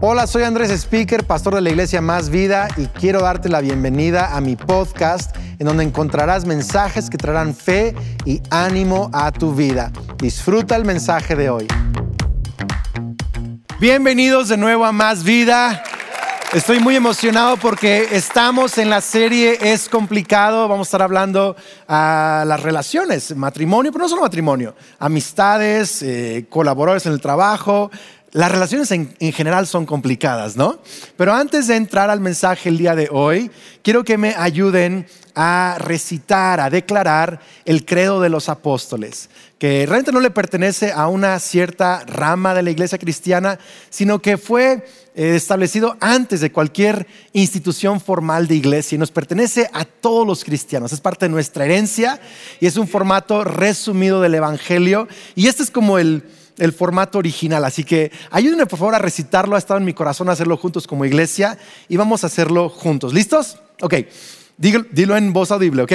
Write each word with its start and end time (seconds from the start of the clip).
Hola, 0.00 0.28
soy 0.28 0.44
Andrés 0.44 0.70
Speaker, 0.70 1.24
pastor 1.24 1.56
de 1.56 1.60
la 1.60 1.70
iglesia 1.70 2.00
Más 2.00 2.30
Vida 2.30 2.68
y 2.76 2.86
quiero 2.86 3.20
darte 3.20 3.48
la 3.48 3.60
bienvenida 3.60 4.36
a 4.36 4.40
mi 4.40 4.54
podcast 4.54 5.36
en 5.58 5.66
donde 5.66 5.82
encontrarás 5.82 6.44
mensajes 6.44 7.10
que 7.10 7.18
traerán 7.18 7.52
fe 7.52 7.96
y 8.24 8.40
ánimo 8.48 9.10
a 9.12 9.32
tu 9.32 9.56
vida. 9.56 9.90
Disfruta 10.18 10.76
el 10.76 10.84
mensaje 10.84 11.34
de 11.34 11.50
hoy. 11.50 11.66
Bienvenidos 13.80 14.48
de 14.48 14.56
nuevo 14.56 14.84
a 14.84 14.92
Más 14.92 15.24
Vida. 15.24 15.82
Estoy 16.52 16.80
muy 16.80 16.96
emocionado 16.96 17.58
porque 17.58 18.08
estamos 18.12 18.78
en 18.78 18.88
la 18.88 19.02
serie 19.02 19.58
Es 19.60 19.86
complicado. 19.86 20.66
Vamos 20.66 20.86
a 20.86 20.88
estar 20.88 21.02
hablando 21.02 21.56
a 21.86 22.44
las 22.46 22.62
relaciones, 22.62 23.36
matrimonio, 23.36 23.92
pero 23.92 24.04
no 24.04 24.08
solo 24.08 24.22
matrimonio, 24.22 24.74
amistades, 24.98 26.02
eh, 26.02 26.46
colaboradores 26.48 27.04
en 27.04 27.12
el 27.12 27.20
trabajo, 27.20 27.90
las 28.32 28.52
relaciones 28.52 28.90
en, 28.90 29.16
general 29.32 29.66
son 29.66 29.86
complicadas, 29.86 30.56
¿no? 30.56 30.78
Pero 31.16 31.32
antes 31.32 31.66
de 31.66 31.76
entrar 31.76 32.10
al 32.10 32.20
mensaje 32.20 32.68
el 32.68 32.76
día 32.76 32.94
de 32.94 33.08
hoy, 33.10 33.50
quiero 33.82 34.04
que 34.04 34.18
me 34.18 34.34
ayuden 34.36 35.06
a 35.34 35.76
recitar, 35.78 36.60
a 36.60 36.68
declarar 36.68 37.40
el 37.64 37.86
credo 37.86 38.20
de 38.20 38.28
los 38.28 38.48
apóstoles, 38.48 39.30
que 39.58 39.86
realmente 39.86 40.12
no 40.12 40.20
le 40.20 40.30
pertenece 40.30 40.92
a 40.92 41.08
una 41.08 41.38
cierta 41.38 42.04
rama 42.06 42.54
de 42.54 42.62
la 42.62 42.70
iglesia 42.70 42.98
cristiana, 42.98 43.58
sino 43.88 44.20
que 44.20 44.36
fue 44.36 44.84
eh, 45.14 45.34
establecido 45.34 45.96
antes 46.00 46.40
de 46.40 46.52
cualquier 46.52 47.06
institución 47.32 48.00
formal 48.00 48.46
de 48.46 48.56
iglesia 48.56 48.96
y 48.96 48.98
nos 48.98 49.10
pertenece 49.10 49.70
a 49.72 49.84
todos 49.84 50.26
los 50.26 50.44
cristianos. 50.44 50.92
Es 50.92 51.00
parte 51.00 51.26
de 51.26 51.30
nuestra 51.30 51.64
herencia 51.64 52.20
y 52.60 52.66
es 52.66 52.76
un 52.76 52.88
formato 52.88 53.42
resumido 53.44 54.20
del 54.20 54.34
Evangelio. 54.34 55.08
Y 55.34 55.46
este 55.46 55.62
es 55.62 55.70
como 55.70 55.98
el 55.98 56.24
el 56.58 56.72
formato 56.72 57.18
original. 57.18 57.64
Así 57.64 57.84
que 57.84 58.12
ayúdenme 58.30 58.66
por 58.66 58.78
favor 58.78 58.94
a 58.94 58.98
recitarlo. 58.98 59.56
Ha 59.56 59.58
estado 59.58 59.78
en 59.78 59.84
mi 59.84 59.94
corazón 59.94 60.28
hacerlo 60.28 60.56
juntos 60.56 60.86
como 60.86 61.04
iglesia 61.04 61.58
y 61.88 61.96
vamos 61.96 62.24
a 62.24 62.28
hacerlo 62.28 62.68
juntos. 62.68 63.14
¿Listos? 63.14 63.58
Ok, 63.80 63.94
dilo, 64.56 65.16
en 65.16 65.32
voz 65.32 65.50
audible, 65.50 65.82
ok. 65.82 65.92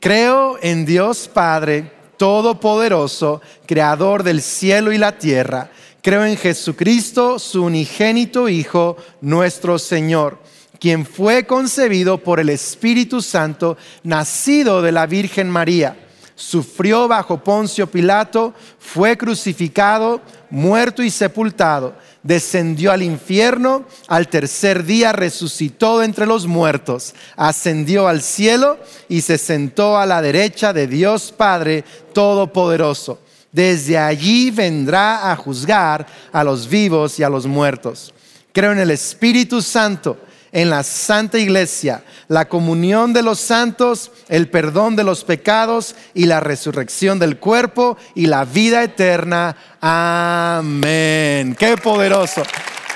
Creo 0.00 0.58
en 0.62 0.86
Dios 0.86 1.28
Padre 1.32 1.92
Todopoderoso, 2.16 3.40
Creador 3.66 4.22
del 4.22 4.40
cielo 4.40 4.92
y 4.92 4.98
la 4.98 5.18
tierra. 5.18 5.70
Creo 6.00 6.24
en 6.24 6.36
Jesucristo, 6.36 7.38
su 7.38 7.64
unigénito 7.64 8.48
Hijo, 8.48 8.96
nuestro 9.20 9.78
Señor 9.78 10.42
quien 10.80 11.06
fue 11.06 11.46
concebido 11.46 12.18
por 12.18 12.40
el 12.40 12.50
Espíritu 12.50 13.22
Santo, 13.22 13.78
nacido 14.02 14.82
de 14.82 14.92
la 14.92 15.06
Virgen 15.06 15.48
María 15.48 15.96
sufrió 16.34 17.08
bajo 17.08 17.42
Poncio 17.42 17.86
Pilato, 17.90 18.54
fue 18.78 19.16
crucificado, 19.16 20.20
muerto 20.50 21.02
y 21.02 21.10
sepultado, 21.10 21.94
descendió 22.22 22.92
al 22.92 23.02
infierno, 23.02 23.84
al 24.08 24.28
tercer 24.28 24.84
día 24.84 25.12
resucitó 25.12 26.02
entre 26.02 26.26
los 26.26 26.46
muertos, 26.46 27.14
ascendió 27.36 28.08
al 28.08 28.22
cielo 28.22 28.78
y 29.08 29.20
se 29.20 29.38
sentó 29.38 29.98
a 29.98 30.06
la 30.06 30.22
derecha 30.22 30.72
de 30.72 30.86
Dios 30.86 31.32
Padre 31.32 31.84
Todopoderoso. 32.12 33.20
Desde 33.52 33.96
allí 33.96 34.50
vendrá 34.50 35.30
a 35.30 35.36
juzgar 35.36 36.06
a 36.32 36.42
los 36.42 36.68
vivos 36.68 37.20
y 37.20 37.22
a 37.22 37.28
los 37.28 37.46
muertos. 37.46 38.12
Creo 38.52 38.72
en 38.72 38.78
el 38.78 38.90
Espíritu 38.90 39.62
Santo 39.62 40.18
en 40.54 40.70
la 40.70 40.84
Santa 40.84 41.36
Iglesia, 41.40 42.04
la 42.28 42.48
comunión 42.48 43.12
de 43.12 43.24
los 43.24 43.40
santos, 43.40 44.12
el 44.28 44.48
perdón 44.48 44.94
de 44.94 45.02
los 45.02 45.24
pecados 45.24 45.96
y 46.14 46.26
la 46.26 46.38
resurrección 46.38 47.18
del 47.18 47.38
cuerpo 47.38 47.98
y 48.14 48.26
la 48.26 48.44
vida 48.44 48.84
eterna. 48.84 49.56
Amén. 49.80 51.56
Qué 51.58 51.76
poderoso. 51.76 52.44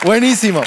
Buenísimo. 0.05 0.62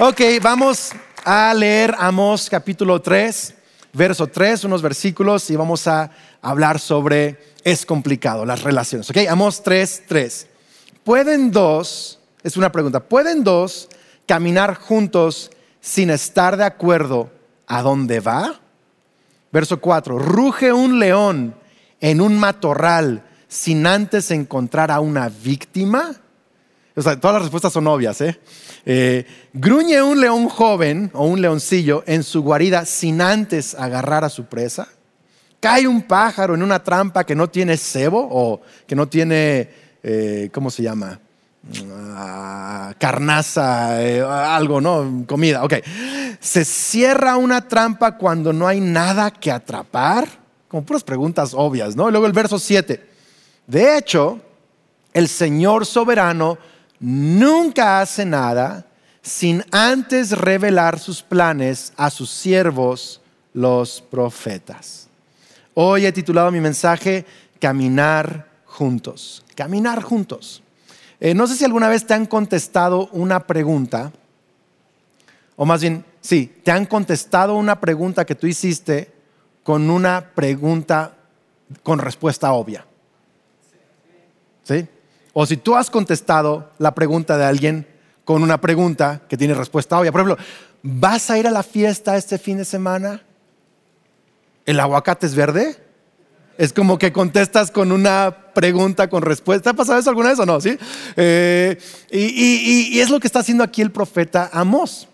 Ok, 0.00 0.20
vamos 0.42 0.90
a 1.24 1.54
leer 1.54 1.94
Amós 1.98 2.50
capítulo 2.50 3.00
3, 3.00 3.54
verso 3.92 4.26
3, 4.26 4.64
unos 4.64 4.82
versículos 4.82 5.50
y 5.50 5.56
vamos 5.56 5.86
a 5.86 6.10
hablar 6.42 6.80
sobre 6.80 7.54
es 7.62 7.86
complicado, 7.86 8.44
las 8.44 8.64
relaciones. 8.64 9.08
Ok, 9.08 9.18
Amós 9.28 9.62
3, 9.62 10.02
3. 10.08 10.48
¿Pueden 11.04 11.52
dos, 11.52 12.18
es 12.42 12.56
una 12.56 12.72
pregunta, 12.72 12.98
¿pueden 12.98 13.44
dos 13.44 13.88
caminar 14.26 14.74
juntos 14.74 15.52
sin 15.80 16.10
estar 16.10 16.56
de 16.56 16.64
acuerdo 16.64 17.30
a 17.66 17.82
dónde 17.82 18.20
va? 18.20 18.60
Verso 19.52 19.80
4, 19.80 20.18
ruge 20.18 20.72
un 20.72 20.98
león 20.98 21.54
en 22.00 22.20
un 22.20 22.38
matorral 22.38 23.24
sin 23.48 23.86
antes 23.86 24.30
encontrar 24.30 24.90
a 24.90 25.00
una 25.00 25.28
víctima. 25.28 26.14
O 26.94 27.02
sea, 27.02 27.18
todas 27.18 27.34
las 27.34 27.42
respuestas 27.42 27.72
son 27.72 27.86
obvias. 27.86 28.20
¿eh? 28.20 28.38
¿eh? 28.84 29.26
gruñe 29.52 30.02
un 30.02 30.20
león 30.20 30.48
joven 30.48 31.10
o 31.14 31.26
un 31.26 31.40
leoncillo 31.40 32.04
en 32.06 32.22
su 32.22 32.42
guarida 32.42 32.84
sin 32.84 33.20
antes 33.20 33.74
agarrar 33.74 34.24
a 34.24 34.28
su 34.28 34.44
presa. 34.44 34.88
Cae 35.58 35.86
un 35.86 36.02
pájaro 36.02 36.54
en 36.54 36.62
una 36.62 36.82
trampa 36.82 37.24
que 37.24 37.34
no 37.34 37.48
tiene 37.48 37.76
cebo 37.76 38.26
o 38.30 38.60
que 38.86 38.94
no 38.94 39.08
tiene, 39.08 39.68
eh, 40.02 40.48
¿cómo 40.52 40.70
se 40.70 40.82
llama? 40.82 41.20
Ah, 41.92 42.94
carnaza, 42.98 44.02
eh, 44.02 44.22
algo, 44.22 44.80
¿no? 44.80 45.24
Comida, 45.26 45.62
ok. 45.62 45.74
Se 46.40 46.64
cierra 46.64 47.36
una 47.36 47.68
trampa 47.68 48.16
cuando 48.16 48.52
no 48.52 48.66
hay 48.66 48.80
nada 48.80 49.30
que 49.30 49.50
atrapar. 49.50 50.26
Como 50.68 50.84
puras 50.84 51.04
preguntas 51.04 51.52
obvias, 51.54 51.96
¿no? 51.96 52.10
Luego 52.10 52.26
el 52.26 52.32
verso 52.32 52.58
7. 52.58 53.08
De 53.66 53.98
hecho, 53.98 54.40
el 55.12 55.28
Señor 55.28 55.84
soberano 55.84 56.58
nunca 56.98 58.00
hace 58.00 58.24
nada 58.24 58.86
sin 59.22 59.64
antes 59.70 60.32
revelar 60.32 60.98
sus 60.98 61.22
planes 61.22 61.92
a 61.96 62.10
sus 62.10 62.30
siervos, 62.30 63.20
los 63.52 64.00
profetas. 64.00 65.08
Hoy 65.74 66.06
he 66.06 66.12
titulado 66.12 66.50
mi 66.50 66.60
mensaje 66.60 67.26
Caminar 67.60 68.48
juntos. 68.64 69.44
Caminar 69.54 70.02
juntos. 70.02 70.62
Eh, 71.20 71.34
no 71.34 71.46
sé 71.46 71.56
si 71.56 71.64
alguna 71.64 71.88
vez 71.88 72.06
te 72.06 72.14
han 72.14 72.26
contestado 72.26 73.08
una 73.12 73.46
pregunta, 73.46 74.10
o 75.56 75.66
más 75.66 75.82
bien, 75.82 76.04
sí, 76.22 76.60
te 76.64 76.70
han 76.70 76.86
contestado 76.86 77.56
una 77.56 77.80
pregunta 77.80 78.24
que 78.24 78.34
tú 78.34 78.46
hiciste 78.46 79.12
con 79.62 79.90
una 79.90 80.32
pregunta 80.34 81.12
con 81.82 81.98
respuesta 81.98 82.52
obvia. 82.52 82.86
¿Sí? 84.64 84.88
O 85.32 85.44
si 85.46 85.56
tú 85.56 85.76
has 85.76 85.90
contestado 85.90 86.70
la 86.78 86.94
pregunta 86.94 87.36
de 87.36 87.44
alguien 87.44 87.86
con 88.24 88.42
una 88.42 88.60
pregunta 88.60 89.22
que 89.28 89.36
tiene 89.36 89.54
respuesta 89.54 89.98
obvia. 89.98 90.12
Por 90.12 90.20
ejemplo, 90.20 90.44
¿vas 90.82 91.30
a 91.30 91.38
ir 91.38 91.46
a 91.46 91.50
la 91.50 91.62
fiesta 91.62 92.16
este 92.16 92.38
fin 92.38 92.58
de 92.58 92.64
semana? 92.64 93.22
¿El 94.64 94.80
aguacate 94.80 95.26
es 95.26 95.34
verde? 95.34 95.76
Es 96.60 96.74
como 96.74 96.98
que 96.98 97.10
contestas 97.10 97.70
con 97.70 97.90
una 97.90 98.52
pregunta 98.52 99.08
con 99.08 99.22
respuesta. 99.22 99.70
¿Ha 99.70 99.72
pasado 99.72 99.98
eso 99.98 100.10
alguna 100.10 100.28
vez 100.28 100.38
o 100.40 100.44
no? 100.44 100.60
¿Sí? 100.60 100.76
Eh, 101.16 101.78
y, 102.10 102.92
y, 102.92 103.00
es 103.00 103.08
lo 103.08 103.18
que 103.18 103.26
está 103.26 103.38
haciendo 103.38 103.64
aquí 103.64 103.80
el 103.80 103.90
profeta 103.90 104.50
Amós. 104.52 105.08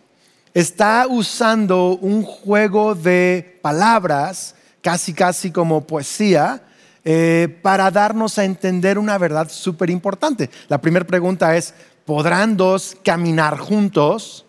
Está 0.54 1.06
usando 1.08 1.98
un 2.00 2.24
juego 2.24 2.96
de 2.96 3.60
palabras, 3.62 4.56
casi 4.82 5.14
casi 5.14 5.52
como 5.52 5.86
poesía, 5.86 6.64
eh, 7.04 7.60
para 7.62 7.92
darnos 7.92 8.38
a 8.40 8.44
entender 8.44 8.98
una 8.98 9.16
verdad 9.16 9.48
súper 9.48 9.88
importante. 9.88 10.50
La 10.66 10.80
primera 10.80 11.06
pregunta 11.06 11.56
es, 11.56 11.74
¿podrán 12.04 12.56
dos 12.56 12.96
caminar 13.04 13.56
juntos 13.56 14.46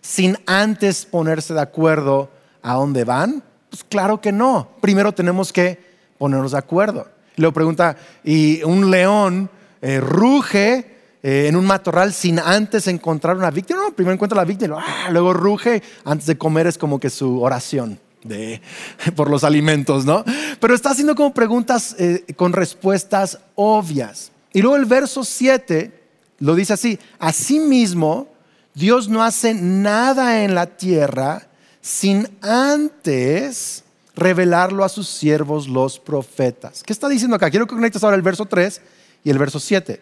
sin 0.00 0.38
antes 0.46 1.04
ponerse 1.04 1.52
de 1.52 1.60
acuerdo 1.60 2.30
a 2.62 2.72
dónde 2.72 3.04
van? 3.04 3.42
Pues 3.68 3.84
claro 3.84 4.22
que 4.22 4.32
no. 4.32 4.70
Primero 4.80 5.12
tenemos 5.12 5.52
que 5.52 5.87
ponernos 6.18 6.52
de 6.52 6.58
acuerdo. 6.58 7.08
Luego 7.36 7.54
pregunta, 7.54 7.96
¿y 8.24 8.62
un 8.64 8.90
león 8.90 9.48
eh, 9.80 10.00
ruge 10.00 10.96
eh, 11.22 11.46
en 11.48 11.56
un 11.56 11.64
matorral 11.64 12.12
sin 12.12 12.38
antes 12.38 12.88
encontrar 12.88 13.36
una 13.36 13.50
víctima? 13.50 13.80
No, 13.80 13.92
primero 13.94 14.14
encuentra 14.14 14.36
la 14.36 14.44
víctima, 14.44 14.84
ah, 14.84 15.10
luego 15.10 15.32
ruge, 15.32 15.82
antes 16.04 16.26
de 16.26 16.36
comer 16.36 16.66
es 16.66 16.76
como 16.76 16.98
que 16.98 17.10
su 17.10 17.40
oración. 17.40 17.98
De, 18.24 18.60
por 19.14 19.30
los 19.30 19.44
alimentos, 19.44 20.04
¿no? 20.04 20.24
Pero 20.58 20.74
está 20.74 20.90
haciendo 20.90 21.14
como 21.14 21.32
preguntas 21.32 21.94
eh, 21.98 22.24
con 22.34 22.52
respuestas 22.52 23.38
obvias. 23.54 24.32
Y 24.52 24.60
luego 24.60 24.76
el 24.76 24.86
verso 24.86 25.22
7 25.22 25.98
lo 26.40 26.54
dice 26.54 26.72
así, 26.72 26.98
asimismo, 27.18 28.28
Dios 28.74 29.08
no 29.08 29.22
hace 29.22 29.54
nada 29.54 30.42
en 30.42 30.54
la 30.54 30.66
tierra 30.66 31.48
sin 31.80 32.28
antes 32.42 33.84
revelarlo 34.18 34.84
a 34.84 34.88
sus 34.88 35.08
siervos 35.08 35.68
los 35.68 35.98
profetas. 35.98 36.82
¿Qué 36.82 36.92
está 36.92 37.08
diciendo 37.08 37.36
acá? 37.36 37.50
Quiero 37.50 37.66
que 37.66 37.74
conectes 37.74 38.02
ahora 38.02 38.16
el 38.16 38.22
verso 38.22 38.46
3 38.46 38.80
y 39.24 39.30
el 39.30 39.38
verso 39.38 39.60
7. 39.60 40.00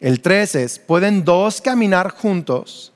El 0.00 0.20
3 0.20 0.54
es, 0.56 0.78
pueden 0.78 1.24
dos 1.24 1.60
caminar 1.60 2.10
juntos 2.10 2.92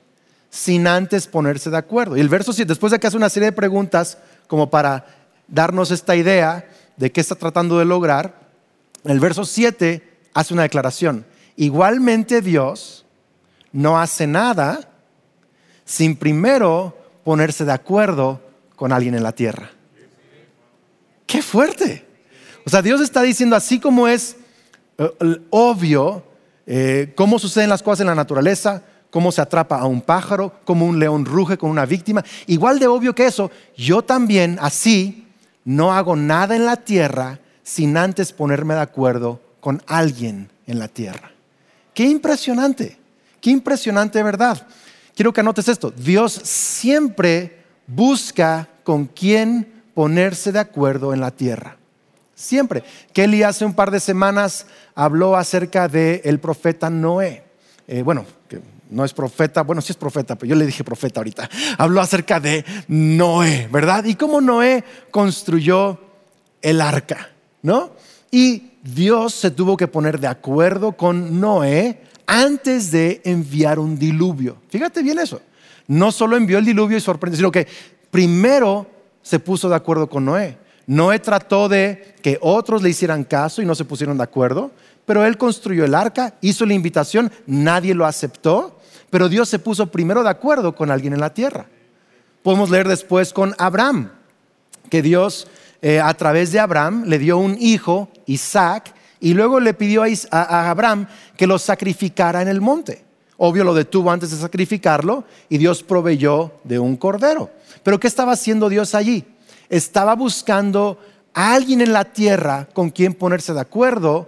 sin 0.49 0.87
antes 0.87 1.27
ponerse 1.27 1.69
de 1.69 1.77
acuerdo. 1.77 2.17
Y 2.17 2.21
el 2.21 2.29
verso 2.29 2.53
7, 2.53 2.67
después 2.67 2.91
de 2.91 2.99
que 2.99 3.07
hace 3.07 3.17
una 3.17 3.29
serie 3.29 3.49
de 3.49 3.55
preguntas 3.55 4.17
como 4.47 4.69
para 4.69 5.05
darnos 5.47 5.91
esta 5.91 6.15
idea 6.15 6.69
de 6.97 7.11
qué 7.11 7.21
está 7.21 7.35
tratando 7.35 7.79
de 7.79 7.85
lograr, 7.85 8.49
el 9.05 9.19
verso 9.19 9.45
7 9.45 10.03
hace 10.33 10.53
una 10.53 10.63
declaración. 10.63 11.25
Igualmente 11.55 12.41
Dios 12.41 13.05
no 13.71 13.99
hace 13.99 14.27
nada 14.27 14.89
sin 15.85 16.15
primero 16.15 16.97
ponerse 17.23 17.65
de 17.65 17.71
acuerdo 17.71 18.41
con 18.75 18.91
alguien 18.91 19.15
en 19.15 19.23
la 19.23 19.31
tierra. 19.31 19.71
¡Qué 21.29 21.43
fuerte! 21.43 22.03
O 22.65 22.71
sea, 22.71 22.81
Dios 22.81 22.99
está 23.01 23.21
diciendo 23.21 23.55
así 23.55 23.79
como 23.79 24.07
es 24.07 24.35
eh, 24.97 25.11
obvio 25.51 26.23
eh, 26.65 27.13
cómo 27.15 27.37
suceden 27.37 27.69
las 27.69 27.83
cosas 27.83 28.01
en 28.01 28.07
la 28.07 28.15
naturaleza, 28.15 28.81
cómo 29.11 29.31
se 29.31 29.39
atrapa 29.39 29.77
a 29.77 29.85
un 29.85 30.01
pájaro, 30.01 30.55
cómo 30.65 30.87
un 30.87 30.97
león 30.97 31.25
ruge 31.25 31.55
con 31.55 31.69
una 31.69 31.85
víctima. 31.85 32.25
Igual 32.47 32.79
de 32.79 32.87
obvio 32.87 33.13
que 33.13 33.27
eso, 33.27 33.51
yo 33.77 34.01
también 34.01 34.57
así 34.59 35.27
no 35.65 35.93
hago 35.93 36.15
nada 36.15 36.55
en 36.55 36.65
la 36.65 36.77
tierra 36.77 37.37
sin 37.61 37.95
antes 37.95 38.33
ponerme 38.33 38.73
de 38.73 38.81
acuerdo 38.81 39.39
con 39.59 39.83
alguien 39.85 40.49
en 40.65 40.79
la 40.79 40.87
tierra. 40.87 41.31
Qué 41.93 42.05
impresionante, 42.05 42.97
qué 43.39 43.51
impresionante 43.51 44.23
verdad. 44.23 44.65
Quiero 45.13 45.31
que 45.31 45.41
anotes 45.41 45.67
esto, 45.67 45.91
Dios 45.91 46.33
siempre 46.33 47.59
busca 47.85 48.67
con 48.83 49.05
quién 49.05 49.78
ponerse 49.99 50.53
de 50.53 50.59
acuerdo 50.59 51.13
en 51.13 51.19
la 51.19 51.31
tierra. 51.31 51.75
Siempre. 52.33 52.85
Kelly 53.11 53.43
hace 53.43 53.65
un 53.65 53.73
par 53.73 53.91
de 53.91 53.99
semanas 53.99 54.65
habló 54.95 55.35
acerca 55.35 55.89
del 55.89 56.21
el 56.23 56.39
profeta 56.39 56.89
Noé. 56.89 57.43
Eh, 57.85 58.01
bueno, 58.01 58.25
que 58.47 58.61
no 58.89 59.03
es 59.03 59.11
profeta, 59.11 59.61
bueno, 59.63 59.81
sí 59.81 59.91
es 59.91 59.97
profeta, 59.97 60.37
pero 60.37 60.51
yo 60.51 60.55
le 60.55 60.65
dije 60.65 60.85
profeta 60.85 61.19
ahorita. 61.19 61.49
Habló 61.77 61.99
acerca 61.99 62.39
de 62.39 62.63
Noé, 62.87 63.67
¿verdad? 63.73 64.05
Y 64.05 64.15
cómo 64.15 64.39
Noé 64.39 64.85
construyó 65.11 65.99
el 66.61 66.79
arca, 66.79 67.31
¿no? 67.61 67.91
Y 68.31 68.71
Dios 68.81 69.33
se 69.33 69.51
tuvo 69.51 69.75
que 69.75 69.89
poner 69.89 70.17
de 70.17 70.27
acuerdo 70.27 70.93
con 70.93 71.41
Noé 71.41 72.03
antes 72.25 72.89
de 72.89 73.19
enviar 73.25 73.79
un 73.79 73.99
diluvio. 73.99 74.55
Fíjate 74.69 75.03
bien 75.03 75.19
eso. 75.19 75.41
No 75.87 76.13
solo 76.13 76.37
envió 76.37 76.57
el 76.57 76.63
diluvio 76.63 76.95
y 76.97 77.01
sorprendió, 77.01 77.35
sino 77.35 77.51
que 77.51 77.67
primero 78.09 78.98
se 79.29 79.39
puso 79.39 79.69
de 79.69 79.75
acuerdo 79.75 80.09
con 80.09 80.25
Noé. 80.25 80.57
Noé 80.87 81.19
trató 81.19 81.69
de 81.69 82.15
que 82.21 82.37
otros 82.41 82.81
le 82.81 82.89
hicieran 82.89 83.23
caso 83.23 83.61
y 83.61 83.65
no 83.65 83.75
se 83.75 83.85
pusieron 83.85 84.17
de 84.17 84.23
acuerdo, 84.23 84.71
pero 85.05 85.25
él 85.25 85.37
construyó 85.37 85.85
el 85.85 85.93
arca, 85.93 86.33
hizo 86.41 86.65
la 86.65 86.73
invitación, 86.73 87.31
nadie 87.45 87.93
lo 87.93 88.05
aceptó 88.05 88.79
pero 89.09 89.29
Dios 89.29 89.49
se 89.49 89.59
puso 89.59 89.87
primero 89.87 90.23
de 90.23 90.29
acuerdo 90.29 90.75
con 90.75 90.91
alguien 90.91 91.13
en 91.13 91.19
la 91.19 91.33
tierra. 91.33 91.65
Podemos 92.43 92.69
leer 92.69 92.87
después 92.87 93.33
con 93.33 93.55
Abraham, 93.57 94.11
que 94.89 95.01
Dios 95.01 95.47
eh, 95.81 95.99
a 95.99 96.13
través 96.13 96.51
de 96.51 96.59
Abraham 96.59 97.03
le 97.05 97.19
dio 97.19 97.37
un 97.37 97.57
hijo, 97.59 98.09
Isaac, 98.25 98.93
y 99.19 99.33
luego 99.33 99.59
le 99.59 99.73
pidió 99.73 100.03
a, 100.31 100.69
Abraham 100.69 101.07
que 101.35 101.47
lo 101.47 101.59
sacrificara 101.59 102.41
en 102.41 102.47
el 102.47 102.61
monte. 102.61 103.03
Obvio 103.39 103.63
lo 103.63 103.73
detuvo 103.73 104.11
antes 104.11 104.29
de 104.29 104.37
sacrificarlo 104.37 105.23
y 105.49 105.57
Dios 105.57 105.81
proveyó 105.81 106.51
de 106.63 106.77
un 106.77 106.95
cordero. 106.95 107.49
Pero 107.81 107.99
¿qué 107.99 108.05
estaba 108.05 108.33
haciendo 108.33 108.69
Dios 108.69 108.93
allí? 108.93 109.25
Estaba 109.69 110.13
buscando 110.13 110.99
a 111.33 111.53
alguien 111.53 111.81
en 111.81 111.93
la 111.93 112.05
tierra 112.05 112.67
con 112.73 112.91
quien 112.91 113.15
ponerse 113.15 113.53
de 113.53 113.61
acuerdo 113.61 114.27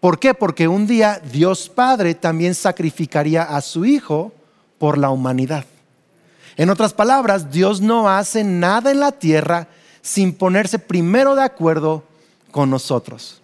¿Por 0.00 0.18
qué? 0.20 0.34
Porque 0.34 0.68
un 0.68 0.86
día 0.86 1.20
Dios 1.32 1.68
Padre 1.68 2.14
también 2.14 2.54
sacrificaría 2.54 3.42
a 3.42 3.60
su 3.60 3.84
Hijo 3.84 4.32
por 4.78 4.98
la 4.98 5.10
humanidad. 5.10 5.64
En 6.56 6.70
otras 6.70 6.92
palabras, 6.92 7.50
Dios 7.50 7.80
no 7.80 8.08
hace 8.08 8.44
nada 8.44 8.90
en 8.90 9.00
la 9.00 9.10
tierra 9.10 9.68
sin 10.02 10.32
ponerse 10.32 10.78
primero 10.78 11.34
de 11.34 11.42
acuerdo 11.42 12.04
con 12.50 12.70
nosotros. 12.70 13.42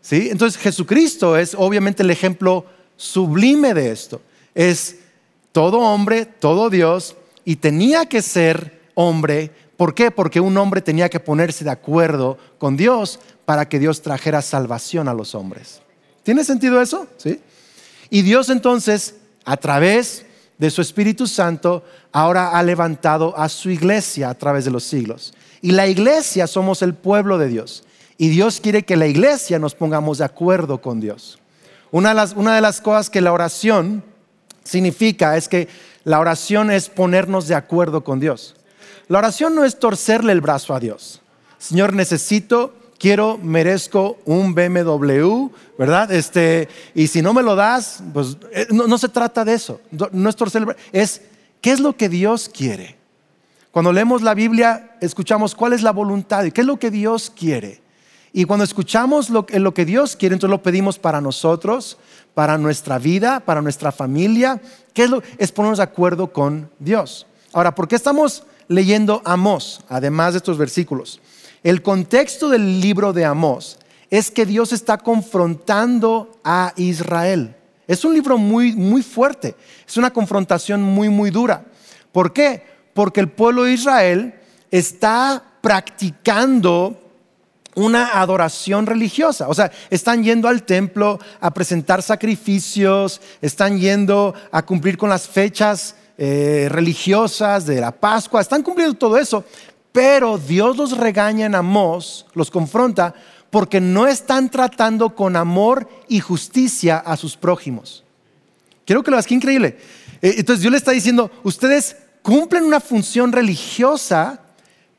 ¿Sí? 0.00 0.28
Entonces 0.30 0.60
Jesucristo 0.60 1.36
es 1.36 1.54
obviamente 1.58 2.02
el 2.04 2.10
ejemplo 2.10 2.64
sublime 3.02 3.74
de 3.74 3.90
esto. 3.90 4.20
Es 4.54 4.96
todo 5.50 5.80
hombre, 5.80 6.24
todo 6.24 6.70
Dios, 6.70 7.16
y 7.44 7.56
tenía 7.56 8.06
que 8.06 8.22
ser 8.22 8.80
hombre. 8.94 9.50
¿Por 9.76 9.94
qué? 9.94 10.10
Porque 10.10 10.40
un 10.40 10.56
hombre 10.56 10.80
tenía 10.80 11.08
que 11.08 11.20
ponerse 11.20 11.64
de 11.64 11.70
acuerdo 11.70 12.38
con 12.58 12.76
Dios 12.76 13.18
para 13.44 13.68
que 13.68 13.80
Dios 13.80 14.02
trajera 14.02 14.40
salvación 14.40 15.08
a 15.08 15.14
los 15.14 15.34
hombres. 15.34 15.82
¿Tiene 16.22 16.44
sentido 16.44 16.80
eso? 16.80 17.08
¿Sí? 17.16 17.40
Y 18.08 18.22
Dios 18.22 18.48
entonces, 18.48 19.16
a 19.44 19.56
través 19.56 20.24
de 20.58 20.70
su 20.70 20.80
Espíritu 20.80 21.26
Santo, 21.26 21.82
ahora 22.12 22.50
ha 22.50 22.62
levantado 22.62 23.36
a 23.36 23.48
su 23.48 23.70
iglesia 23.70 24.30
a 24.30 24.34
través 24.34 24.64
de 24.64 24.70
los 24.70 24.84
siglos. 24.84 25.34
Y 25.60 25.72
la 25.72 25.88
iglesia 25.88 26.46
somos 26.46 26.82
el 26.82 26.94
pueblo 26.94 27.36
de 27.38 27.48
Dios. 27.48 27.82
Y 28.16 28.28
Dios 28.28 28.60
quiere 28.60 28.84
que 28.84 28.96
la 28.96 29.08
iglesia 29.08 29.58
nos 29.58 29.74
pongamos 29.74 30.18
de 30.18 30.24
acuerdo 30.24 30.80
con 30.80 31.00
Dios. 31.00 31.41
Una 31.92 32.14
de 32.14 32.60
las, 32.60 32.80
cosas 32.80 33.10
que 33.10 33.20
la 33.20 33.32
oración 33.32 34.02
significa 34.64 35.36
es 35.36 35.46
que 35.46 35.68
la 36.04 36.18
oración 36.18 36.70
es 36.70 36.88
ponernos 36.88 37.46
de 37.48 37.54
acuerdo 37.54 38.02
con 38.02 38.18
Dios. 38.18 38.56
La 39.08 39.18
oración 39.18 39.54
no 39.54 39.64
es 39.64 39.78
torcerle 39.78 40.32
el 40.32 40.40
brazo 40.40 40.74
a 40.74 40.80
Dios. 40.80 41.20
Señor, 41.58 41.92
necesito 41.92 42.72
quiero, 42.98 43.36
merezco 43.36 44.18
un 44.24 44.54
BMW, 44.54 45.50
¿verdad? 45.78 46.10
Este, 46.10 46.66
y 46.94 47.08
si 47.08 47.20
no 47.20 47.34
me 47.34 47.42
lo 47.42 47.56
das, 47.56 48.02
pues 48.14 48.38
eh, 48.52 48.68
no, 48.70 48.96
se 48.96 49.10
trata 49.10 49.44
de 49.44 49.52
eso. 49.52 49.80
No 50.12 50.30
es 50.30 50.36
es 50.92 51.20
qué 51.60 51.72
es 51.72 51.80
lo 51.80 51.94
que 51.94 52.08
Dios 52.08 52.48
quiere. 52.48 52.96
Cuando 53.70 53.92
leemos 53.92 54.22
la 54.22 54.32
Biblia, 54.32 54.96
escuchamos 55.02 55.54
cuál 55.54 55.74
es 55.74 55.82
la 55.82 55.92
voluntad 55.92 56.44
y 56.44 56.52
qué 56.52 56.62
es 56.62 56.66
lo 56.66 56.78
que 56.78 56.90
Dios 56.90 57.30
quiere. 57.30 57.81
Y 58.32 58.44
cuando 58.44 58.64
escuchamos 58.64 59.28
lo, 59.28 59.46
lo 59.50 59.74
que 59.74 59.84
Dios 59.84 60.16
quiere, 60.16 60.34
entonces 60.34 60.50
lo 60.50 60.62
pedimos 60.62 60.98
para 60.98 61.20
nosotros, 61.20 61.98
para 62.34 62.56
nuestra 62.56 62.98
vida, 62.98 63.40
para 63.40 63.60
nuestra 63.60 63.92
familia. 63.92 64.60
¿Qué 64.94 65.04
es, 65.04 65.10
lo, 65.10 65.22
es 65.36 65.52
ponernos 65.52 65.78
de 65.78 65.84
acuerdo 65.84 66.32
con 66.32 66.70
Dios? 66.78 67.26
Ahora, 67.52 67.74
¿por 67.74 67.88
qué 67.88 67.96
estamos 67.96 68.44
leyendo 68.68 69.20
Amós, 69.24 69.80
además 69.88 70.32
de 70.32 70.38
estos 70.38 70.56
versículos? 70.56 71.20
El 71.62 71.82
contexto 71.82 72.48
del 72.48 72.80
libro 72.80 73.12
de 73.12 73.26
Amós 73.26 73.78
es 74.10 74.30
que 74.30 74.46
Dios 74.46 74.72
está 74.72 74.98
confrontando 74.98 76.38
a 76.42 76.72
Israel. 76.76 77.54
Es 77.86 78.04
un 78.04 78.14
libro 78.14 78.38
muy, 78.38 78.72
muy 78.72 79.02
fuerte, 79.02 79.54
es 79.86 79.96
una 79.96 80.12
confrontación 80.12 80.82
muy, 80.82 81.08
muy 81.10 81.30
dura. 81.30 81.64
¿Por 82.12 82.32
qué? 82.32 82.62
Porque 82.94 83.20
el 83.20 83.28
pueblo 83.28 83.64
de 83.64 83.72
Israel 83.72 84.34
está 84.70 85.42
practicando 85.60 87.01
una 87.74 88.20
adoración 88.20 88.86
religiosa. 88.86 89.48
O 89.48 89.54
sea, 89.54 89.70
están 89.90 90.22
yendo 90.22 90.48
al 90.48 90.62
templo 90.62 91.18
a 91.40 91.52
presentar 91.52 92.02
sacrificios, 92.02 93.20
están 93.40 93.78
yendo 93.78 94.34
a 94.50 94.62
cumplir 94.62 94.96
con 94.96 95.08
las 95.08 95.28
fechas 95.28 95.96
eh, 96.18 96.68
religiosas 96.70 97.66
de 97.66 97.80
la 97.80 97.92
Pascua, 97.92 98.40
están 98.40 98.62
cumpliendo 98.62 98.94
todo 98.94 99.16
eso, 99.16 99.44
pero 99.90 100.38
Dios 100.38 100.76
los 100.76 100.96
regaña 100.96 101.46
en 101.46 101.54
Amós, 101.54 102.26
los 102.34 102.50
confronta, 102.50 103.14
porque 103.50 103.80
no 103.80 104.06
están 104.06 104.50
tratando 104.50 105.14
con 105.14 105.36
amor 105.36 105.88
y 106.08 106.20
justicia 106.20 106.98
a 106.98 107.16
sus 107.16 107.36
prójimos. 107.36 108.04
Quiero 108.86 109.02
que 109.02 109.10
lo 109.10 109.16
veas, 109.16 109.26
qué 109.26 109.34
increíble. 109.34 109.78
Eh, 110.22 110.34
entonces 110.38 110.60
Dios 110.60 110.70
le 110.70 110.78
está 110.78 110.92
diciendo, 110.92 111.30
ustedes 111.42 111.96
cumplen 112.22 112.64
una 112.64 112.80
función 112.80 113.32
religiosa, 113.32 114.41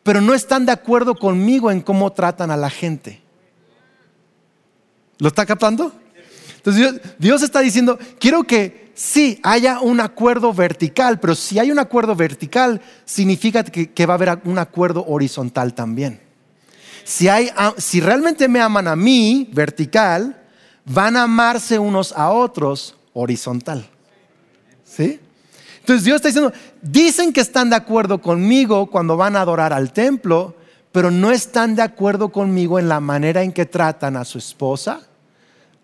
pero 0.04 0.22
no 0.22 0.34
están 0.34 0.66
de 0.66 0.74
acuerdo 0.74 1.16
conmigo 1.16 1.72
en 1.72 1.82
cómo 1.82 2.12
tratan 2.12 2.52
a 2.52 2.58
la 2.58 2.70
gente. 2.70 3.22
¿Lo 5.18 5.30
está 5.30 5.46
captando? 5.46 5.94
Entonces 6.58 7.02
Dios, 7.18 7.42
está 7.42 7.62
diciendo, 7.62 7.98
quiero 8.20 8.44
que 8.44 8.92
sí 8.94 9.40
haya 9.44 9.80
un 9.80 10.00
acuerdo 10.00 10.54
vertical, 10.54 11.20
pero 11.20 11.36
si 11.36 11.60
hay 11.60 11.72
un 11.72 11.80
acuerdo 11.80 12.16
vertical, 12.16 12.82
significa 13.06 13.64
que, 13.64 14.06
va 14.06 14.14
a 14.14 14.16
haber 14.16 14.40
un 14.46 14.58
acuerdo 14.58 15.06
horizontal 15.08 15.74
también. 15.74 16.22
Si, 17.04 17.28
si 17.78 18.00
realmente 18.00 18.48
me 18.48 18.62
aman 18.62 18.88
a 18.88 18.96
mí, 18.96 19.50
vertical, 19.52 20.42
van 20.86 21.18
a 21.18 21.24
amarse 21.24 21.80
unos 21.80 22.14
a 22.14 22.30
otros, 22.32 22.96
horizontal. 23.14 23.86
¿Sí? 24.86 25.20
Entonces 25.84 26.06
Dios 26.06 26.16
está 26.16 26.30
diciendo, 26.30 26.54
dicen 26.82 27.34
que 27.34 27.42
están 27.42 27.70
de 27.70 27.76
acuerdo 27.76 28.22
conmigo 28.22 28.86
cuando 28.86 29.18
van 29.18 29.36
a 29.36 29.42
adorar 29.42 29.74
al 29.74 29.92
templo, 29.92 30.56
pero 30.94 31.12
no 31.12 31.30
están 31.30 31.76
de 31.76 31.82
acuerdo 31.82 32.30
conmigo 32.30 32.80
en 32.80 32.88
la 32.88 33.02
manera 33.02 33.44
en 33.44 33.52
que 33.52 33.66
tratan 33.66 34.16
a 34.16 34.24
su 34.24 34.38
esposa, 34.38 35.02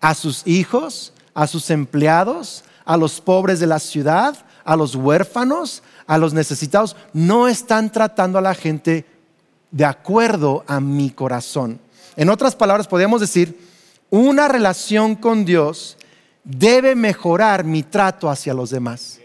a 0.00 0.14
sus 0.14 0.46
hijos, 0.46 1.12
a 1.34 1.46
sus 1.46 1.68
empleados, 1.68 2.64
a 2.86 2.96
los 2.96 3.20
pobres 3.20 3.60
de 3.60 3.66
la 3.66 3.78
ciudad, 3.78 4.38
a 4.64 4.74
los 4.74 4.94
huérfanos, 4.94 5.82
a 6.06 6.16
los 6.16 6.32
necesitados. 6.32 6.96
No 7.12 7.46
están 7.46 7.92
tratando 7.92 8.38
a 8.38 8.42
la 8.42 8.54
gente 8.54 9.04
de 9.70 9.84
acuerdo 9.84 10.64
a 10.66 10.80
mi 10.80 11.10
corazón. 11.10 11.78
En 12.16 12.30
otras 12.30 12.56
palabras, 12.56 12.88
podríamos 12.88 13.20
decir, 13.20 13.68
una 14.08 14.48
relación 14.48 15.14
con 15.14 15.44
Dios 15.44 15.98
debe 16.42 16.94
mejorar 16.94 17.64
mi 17.64 17.82
trato 17.82 18.30
hacia 18.30 18.54
los 18.54 18.70
demás. 18.70 19.20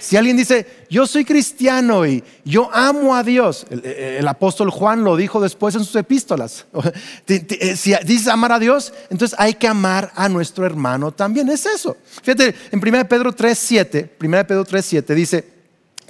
Si 0.00 0.16
alguien 0.16 0.36
dice, 0.36 0.86
yo 0.88 1.06
soy 1.06 1.26
cristiano 1.26 2.06
y 2.06 2.24
yo 2.42 2.70
amo 2.72 3.14
a 3.14 3.22
Dios, 3.22 3.66
el, 3.70 4.26
apóstol 4.26 4.70
Juan 4.70 5.04
lo 5.04 5.14
dijo 5.14 5.40
después 5.40 5.74
en 5.74 5.84
sus 5.84 5.94
epístolas. 5.96 6.66
Eh, 7.26 7.76
si 7.76 7.94
dices 8.04 8.26
amar 8.26 8.50
a 8.50 8.58
Dios, 8.58 8.92
entonces 9.10 9.38
hay 9.38 9.54
que 9.54 9.68
amar 9.68 10.10
a 10.14 10.28
nuestro 10.28 10.64
hermano 10.64 11.12
también. 11.12 11.48
Es 11.50 11.66
eso. 11.66 11.96
Fíjate, 12.22 12.54
en 12.72 12.80
1 12.82 13.08
Pedro 13.08 13.32
3.7, 13.34 14.10
1 14.20 14.46
Pedro 14.46 14.64
3.7 14.64 15.14
dice, 15.14 15.44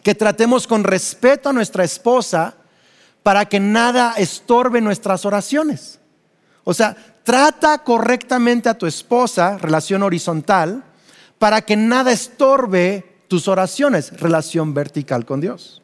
que 0.02 0.14
tratemos 0.14 0.66
con 0.66 0.84
respeto 0.84 1.48
a 1.48 1.52
nuestra 1.52 1.84
esposa 1.84 2.54
para 3.22 3.46
que 3.46 3.60
nada 3.60 4.14
estorbe 4.16 4.80
nuestras 4.80 5.26
oraciones. 5.26 5.98
O 6.64 6.72
sea, 6.72 6.96
trata 7.24 7.78
correctamente 7.78 8.68
a 8.68 8.78
tu 8.78 8.86
esposa, 8.86 9.58
relación 9.58 10.02
horizontal, 10.02 10.84
para 11.38 11.62
que 11.62 11.76
nada 11.76 12.12
estorbe 12.12 13.09
tus 13.30 13.46
oraciones, 13.46 14.18
relación 14.18 14.74
vertical 14.74 15.24
con 15.24 15.40
Dios. 15.40 15.80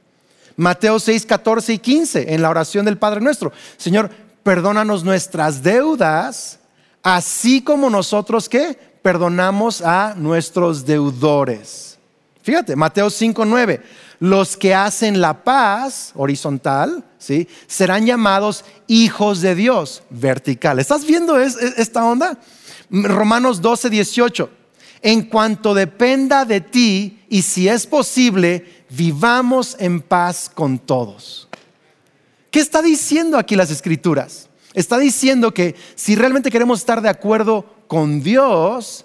Mateo 0.57 0.99
6, 0.99 1.27
14 1.27 1.75
y 1.75 1.79
15, 1.79 2.35
en 2.35 2.43
la 2.43 2.51
oración 2.51 2.85
del 2.85 2.99
Padre 2.99 3.21
nuestro. 3.21 3.53
Señor, 3.77 4.11
perdónanos 4.43 5.05
nuestras 5.05 5.63
deudas, 5.63 6.59
así 7.05 7.63
como 7.63 7.89
nosotros 7.89 8.49
que 8.49 8.77
perdonamos 9.01 9.81
a 9.81 10.15
nuestros 10.17 10.85
deudores. 10.85 12.01
Fíjate, 12.43 12.75
Mateo 12.75 13.11
5, 13.11 13.45
9. 13.45 13.81
Los 14.19 14.57
que 14.57 14.75
hacen 14.75 15.21
la 15.21 15.45
paz 15.45 16.11
horizontal, 16.17 17.05
¿sí? 17.17 17.47
serán 17.69 18.07
llamados 18.07 18.65
hijos 18.89 19.41
de 19.41 19.55
Dios 19.55 20.03
vertical. 20.11 20.81
¿Estás 20.81 21.07
viendo 21.07 21.39
esta 21.39 22.05
onda? 22.05 22.39
Romanos 22.91 23.61
12, 23.61 23.89
18. 23.89 24.51
En 25.07 25.23
cuanto 25.23 25.73
dependa 25.73 26.45
de 26.45 26.61
ti 26.61 27.21
y 27.29 27.43
si 27.43 27.69
es 27.69 27.87
posible, 27.87 28.85
vivamos 28.91 29.77
en 29.79 30.01
paz 30.01 30.51
con 30.53 30.81
todos. 30.81 31.47
¿Qué 32.51 32.59
está 32.59 32.83
diciendo 32.83 33.39
aquí 33.39 33.55
las 33.55 33.71
escrituras? 33.71 34.49
Está 34.75 34.99
diciendo 34.99 35.55
que 35.55 35.77
si 35.95 36.17
realmente 36.17 36.51
queremos 36.51 36.81
estar 36.81 37.01
de 37.03 37.09
acuerdo 37.09 37.65
con 37.87 38.21
Dios, 38.21 39.05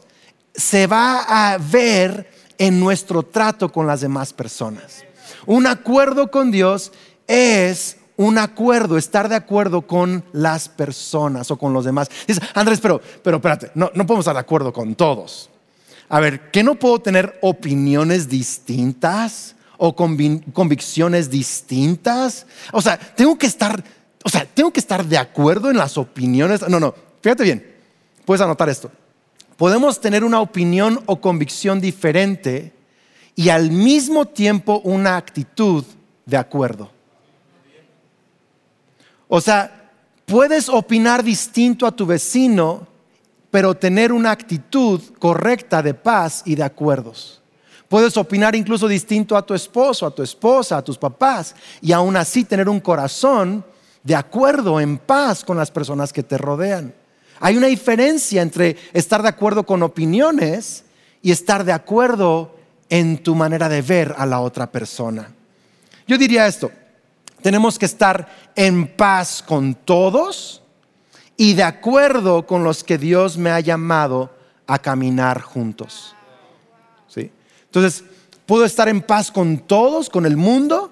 se 0.56 0.88
va 0.88 1.22
a 1.22 1.60
ver 1.60 2.32
en 2.58 2.80
nuestro 2.80 3.22
trato 3.22 3.72
con 3.72 3.86
las 3.86 4.02
demás 4.02 4.34
personas. 4.34 5.06
Un 5.46 5.68
acuerdo 5.68 6.32
con 6.32 6.50
Dios 6.50 6.94
es 7.28 7.98
un 8.18 8.40
acuerdo, 8.40 8.98
estar 8.98 9.30
de 9.30 9.36
acuerdo 9.36 9.84
con 9.84 10.26
las 10.32 10.68
personas 10.68 11.52
o 11.52 11.60
con 11.60 11.74
los 11.74 11.86
demás. 11.86 12.10
Dices, 12.26 12.44
Andrés, 12.56 12.80
pero, 12.82 13.00
pero 13.22 13.38
espérate, 13.38 13.70
no 13.76 13.92
podemos 13.92 14.22
estar 14.22 14.34
de 14.34 14.40
acuerdo 14.40 14.74
con 14.74 14.96
todos. 14.96 15.52
A 16.12 16.20
ver, 16.20 16.52
¿qué 16.52 16.62
no 16.62 16.76
puedo 16.76 17.00
tener 17.00 17.40
opiniones 17.42 18.30
distintas? 18.30 19.56
o 19.84 19.96
convicciones 19.96 21.32
distintas. 21.32 22.46
O 22.72 22.84
sea, 22.84 23.00
tengo 23.00 23.36
que 23.36 23.48
estar, 23.48 23.84
o 24.24 24.30
sea, 24.30 24.46
tengo 24.46 24.72
que 24.72 24.80
estar 24.80 25.04
de 25.04 25.18
acuerdo 25.18 25.72
en 25.72 25.78
las 25.78 25.98
opiniones. 25.98 26.62
No, 26.70 26.80
no, 26.80 26.94
fíjate 27.20 27.44
bien, 27.44 27.76
puedes 28.24 28.42
anotar 28.42 28.70
esto. 28.70 28.92
Podemos 29.58 30.00
tener 30.00 30.24
una 30.24 30.40
opinión 30.40 31.02
o 31.08 31.20
convicción 31.20 31.82
diferente 31.82 32.74
y 33.36 33.50
al 33.50 33.72
mismo 33.72 34.28
tiempo 34.28 34.82
una 34.84 35.18
actitud 35.18 35.84
de 36.28 36.38
acuerdo. 36.38 36.92
O 39.28 39.42
sea, 39.42 39.90
puedes 40.28 40.70
opinar 40.70 41.24
distinto 41.24 41.88
a 41.88 41.92
tu 41.92 42.06
vecino, 42.06 42.88
pero 43.52 43.76
tener 43.76 44.12
una 44.14 44.32
actitud 44.32 45.02
correcta 45.20 45.84
de 45.84 45.94
paz 45.94 46.42
y 46.46 46.56
de 46.56 46.64
acuerdos. 46.64 47.42
Puedes 47.90 48.16
opinar 48.16 48.56
incluso 48.56 48.88
distinto 48.88 49.36
a 49.36 49.46
tu 49.46 49.54
esposo, 49.54 50.06
a 50.06 50.16
tu 50.16 50.24
esposa, 50.24 50.78
a 50.78 50.82
tus 50.82 50.98
papás 50.98 51.54
y 51.82 51.92
aún 51.92 52.16
así 52.16 52.46
tener 52.46 52.70
un 52.70 52.80
corazón 52.80 53.66
de 54.04 54.16
acuerdo, 54.16 54.80
en 54.80 54.98
paz 54.98 55.44
con 55.44 55.58
las 55.58 55.70
personas 55.70 56.14
que 56.14 56.24
te 56.24 56.38
rodean. 56.38 56.94
Hay 57.42 57.58
una 57.58 57.68
diferencia 57.68 58.42
entre 58.42 58.78
estar 58.94 59.22
de 59.22 59.30
acuerdo 59.30 59.66
con 59.66 59.84
opiniones 59.84 60.86
y 61.22 61.32
estar 61.32 61.66
de 61.66 61.74
acuerdo 61.74 62.56
en 62.90 63.22
tu 63.22 63.36
manera 63.36 63.68
de 63.68 63.82
ver 63.82 64.16
a 64.18 64.26
la 64.26 64.40
otra 64.40 64.72
persona. 64.72 65.32
Yo 66.08 66.18
diría 66.18 66.48
esto, 66.48 66.72
tenemos 67.42 67.78
que 67.78 67.86
estar 67.86 68.52
en 68.56 68.96
paz 68.96 69.44
con 69.46 69.76
todos 69.76 70.61
y 71.42 71.56
de 71.56 71.64
acuerdo 71.64 72.46
con 72.46 72.64
los 72.64 72.84
que 72.84 73.00
Dios 73.00 73.36
me 73.36 73.50
ha 73.50 73.60
llamado 73.60 74.30
a 74.68 74.78
caminar 74.78 75.42
juntos. 75.42 76.16
Entonces, 77.16 78.04
puedo 78.46 78.64
estar 78.64 78.88
en 78.88 79.02
paz 79.02 79.32
con 79.32 79.58
todos, 79.58 80.08
con 80.08 80.28
el 80.28 80.38
mundo, 80.38 80.92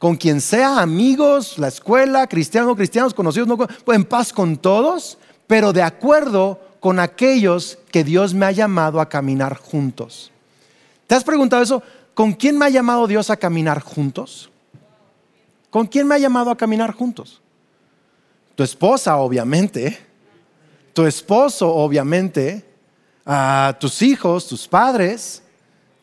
con 0.00 0.16
quien 0.16 0.40
sea, 0.40 0.80
amigos, 0.80 1.58
la 1.58 1.68
escuela, 1.68 2.26
cristianos, 2.26 2.74
cristianos, 2.74 3.14
conocidos, 3.14 3.46
no, 3.46 3.94
en 3.94 4.04
paz 4.04 4.32
con 4.32 4.56
todos, 4.56 5.16
pero 5.46 5.72
de 5.72 5.82
acuerdo 5.82 6.58
con 6.80 6.98
aquellos 6.98 7.78
que 7.92 8.02
Dios 8.02 8.34
me 8.34 8.46
ha 8.46 8.50
llamado 8.50 9.00
a 9.00 9.08
caminar 9.08 9.56
juntos. 9.56 10.32
¿Te 11.06 11.14
has 11.14 11.22
preguntado 11.22 11.62
eso? 11.62 11.84
¿Con 12.14 12.32
quién 12.32 12.58
me 12.58 12.64
ha 12.64 12.70
llamado 12.70 13.06
Dios 13.06 13.30
a 13.30 13.36
caminar 13.36 13.78
juntos? 13.78 14.50
¿Con 15.70 15.86
quién 15.86 16.08
me 16.08 16.16
ha 16.16 16.18
llamado 16.18 16.50
a 16.50 16.56
caminar 16.56 16.92
juntos? 16.94 17.43
Tu 18.54 18.62
esposa, 18.62 19.16
obviamente. 19.16 19.98
Tu 20.92 21.06
esposo, 21.06 21.72
obviamente. 21.72 22.64
A 23.26 23.76
tus 23.80 24.02
hijos, 24.02 24.46
tus 24.46 24.68
padres 24.68 25.42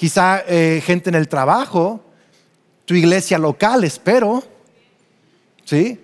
quizá 0.01 0.43
eh, 0.47 0.81
gente 0.83 1.11
en 1.11 1.15
el 1.15 1.27
trabajo, 1.27 2.03
tu 2.85 2.95
iglesia 2.95 3.37
local, 3.37 3.83
espero. 3.83 4.43
¿Sí? 5.63 5.99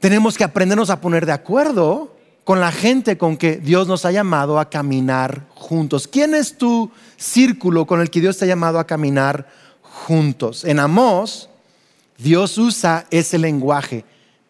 Tenemos 0.00 0.36
que 0.36 0.44
aprendernos 0.44 0.90
a 0.90 1.00
poner 1.00 1.24
de 1.24 1.32
acuerdo 1.32 2.14
con 2.44 2.60
la 2.60 2.70
gente 2.70 3.16
con 3.16 3.38
que 3.38 3.56
Dios 3.56 3.88
nos 3.88 4.04
ha 4.04 4.12
llamado 4.12 4.58
a 4.58 4.68
caminar 4.68 5.46
juntos. 5.54 6.06
¿Quién 6.06 6.34
es 6.34 6.58
tu 6.58 6.90
círculo 7.16 7.86
con 7.86 8.02
el 8.02 8.10
que 8.10 8.20
Dios 8.20 8.36
te 8.36 8.44
ha 8.44 8.48
llamado 8.48 8.78
a 8.78 8.86
caminar 8.86 9.48
juntos? 9.80 10.66
En 10.66 10.78
Amós, 10.78 11.48
Dios 12.18 12.58
usa 12.58 13.06
ese 13.10 13.38
lenguaje. 13.38 14.04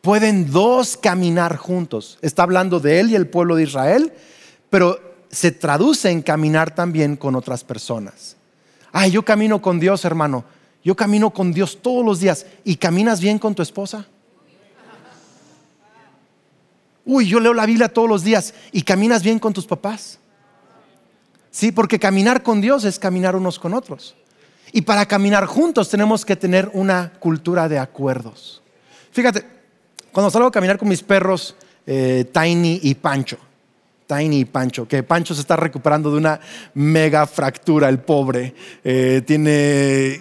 Pueden 0.06 0.52
dos 0.52 0.96
caminar 0.96 1.56
juntos. 1.56 2.20
Está 2.22 2.44
hablando 2.44 2.78
de 2.78 3.00
él 3.00 3.10
y 3.10 3.16
el 3.16 3.26
pueblo 3.26 3.56
de 3.56 3.64
Israel, 3.64 4.12
pero 4.70 5.00
se 5.32 5.50
traduce 5.50 6.08
en 6.12 6.22
caminar 6.22 6.72
también 6.72 7.16
con 7.16 7.34
otras 7.34 7.64
personas. 7.64 8.36
Ay, 8.92 9.10
yo 9.10 9.24
camino 9.24 9.60
con 9.60 9.80
Dios, 9.80 10.04
hermano. 10.04 10.44
Yo 10.84 10.94
camino 10.94 11.30
con 11.30 11.52
Dios 11.52 11.80
todos 11.82 12.04
los 12.04 12.20
días. 12.20 12.46
¿Y 12.62 12.76
caminas 12.76 13.20
bien 13.20 13.40
con 13.40 13.56
tu 13.56 13.62
esposa? 13.62 14.06
Uy, 17.04 17.26
yo 17.26 17.40
leo 17.40 17.52
la 17.52 17.66
Biblia 17.66 17.88
todos 17.88 18.08
los 18.08 18.22
días. 18.22 18.54
¿Y 18.70 18.82
caminas 18.82 19.24
bien 19.24 19.40
con 19.40 19.52
tus 19.52 19.66
papás? 19.66 20.20
Sí, 21.50 21.72
porque 21.72 21.98
caminar 21.98 22.44
con 22.44 22.60
Dios 22.60 22.84
es 22.84 23.00
caminar 23.00 23.34
unos 23.34 23.58
con 23.58 23.74
otros. 23.74 24.14
Y 24.70 24.82
para 24.82 25.04
caminar 25.06 25.46
juntos 25.46 25.88
tenemos 25.88 26.24
que 26.24 26.36
tener 26.36 26.70
una 26.74 27.12
cultura 27.18 27.68
de 27.68 27.80
acuerdos. 27.80 28.62
Fíjate, 29.10 29.55
cuando 30.16 30.30
salgo 30.30 30.48
a 30.48 30.50
caminar 30.50 30.78
con 30.78 30.88
mis 30.88 31.02
perros, 31.02 31.54
eh, 31.86 32.24
Tiny 32.32 32.80
y 32.84 32.94
Pancho, 32.94 33.36
Tiny 34.06 34.46
Pancho, 34.46 34.88
que 34.88 35.02
Pancho 35.02 35.34
se 35.34 35.42
está 35.42 35.56
recuperando 35.56 36.10
de 36.10 36.16
una 36.16 36.40
mega 36.72 37.26
fractura, 37.26 37.90
el 37.90 37.98
pobre. 37.98 38.54
Eh, 38.82 39.20
tiene. 39.26 40.18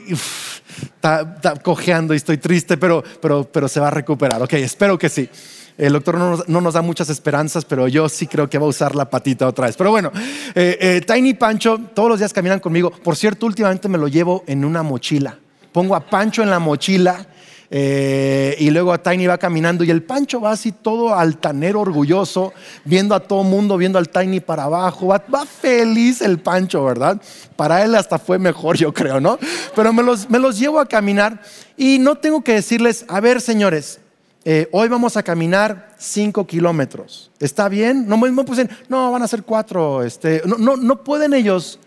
está, 0.95 1.53
cojeando 1.63 2.13
y 2.13 2.17
estoy 2.17 2.39
triste, 2.39 2.75
pero, 2.75 3.05
pero, 3.21 3.45
pero 3.49 3.69
se 3.69 3.79
va 3.79 3.87
a 3.87 3.91
recuperar. 3.91 4.43
Ok, 4.43 4.51
espero 4.55 4.99
que 4.99 5.07
sí. 5.07 5.29
El 5.77 5.93
doctor 5.93 6.17
no 6.17 6.31
nos, 6.31 6.49
no 6.49 6.59
nos, 6.59 6.73
da 6.73 6.81
muchas 6.81 7.09
esperanzas, 7.09 7.63
pero 7.63 7.87
yo 7.87 8.09
sí 8.09 8.27
creo 8.27 8.49
que 8.49 8.57
va 8.57 8.65
a 8.65 8.67
usar 8.67 8.95
la 8.95 9.09
patita 9.09 9.47
otra 9.47 9.67
vez. 9.67 9.77
Pero 9.77 9.91
bueno, 9.91 10.11
eh, 10.55 10.77
eh, 10.77 11.01
Tiny 11.07 11.35
Pancho 11.35 11.79
todos 11.93 12.09
los 12.09 12.19
días 12.19 12.33
caminan 12.33 12.59
conmigo. 12.59 12.91
Por 12.91 13.15
cierto, 13.15 13.45
últimamente 13.45 13.87
me 13.87 13.97
lo 13.97 14.09
llevo 14.09 14.43
en 14.45 14.65
una 14.65 14.83
mochila. 14.83 15.39
Pongo 15.71 15.95
a 15.95 16.01
Pancho 16.01 16.43
en 16.43 16.49
la 16.49 16.59
mochila 16.59 17.27
eh, 17.77 18.55
y 18.57 18.69
luego 18.69 18.93
a 18.93 19.03
Tiny 19.03 19.27
va 19.27 19.37
caminando 19.37 19.83
y 19.83 19.91
el 19.91 20.01
Pancho 20.01 20.39
va 20.39 20.51
así 20.51 20.71
todo 20.71 21.13
altanero, 21.13 21.81
orgulloso, 21.81 22.53
viendo 22.85 23.13
a 23.13 23.19
todo 23.19 23.43
mundo, 23.43 23.75
viendo 23.75 23.99
al 23.99 24.07
Tiny 24.07 24.39
para 24.39 24.63
abajo. 24.63 25.07
Va, 25.07 25.45
feliz 25.45 26.21
el 26.21 26.39
Pancho, 26.39 26.85
¿verdad? 26.85 27.21
Para 27.57 27.83
él 27.83 27.93
hasta 27.95 28.17
fue 28.17 28.39
mejor, 28.39 28.77
yo 28.77 28.93
creo, 28.93 29.19
¿no? 29.19 29.37
Pero 29.75 29.91
me 29.91 30.03
los, 30.03 30.29
me 30.29 30.39
los 30.39 30.57
llevo 30.57 30.79
a 30.79 30.85
caminar 30.85 31.41
y 31.75 31.99
no 31.99 32.15
tengo 32.15 32.41
que 32.45 32.53
decirles, 32.53 33.03
a 33.09 33.19
ver, 33.19 33.41
señores, 33.41 33.99
eh, 34.45 34.69
hoy 34.71 34.87
vamos 34.87 35.17
a 35.17 35.23
caminar 35.23 35.95
cinco 35.97 36.47
kilómetros. 36.47 37.29
¿Está 37.41 37.67
bien? 37.67 38.07
No, 38.07 38.15
no, 38.15 38.45
pues, 38.45 38.65
no 38.87 39.11
van 39.11 39.21
a 39.21 39.27
ser 39.27 39.43
cuatro. 39.43 40.01
Este, 40.01 40.41
no, 40.45 40.57
no, 40.57 40.77
no 40.77 41.03
pueden 41.03 41.33
ellos. 41.33 41.77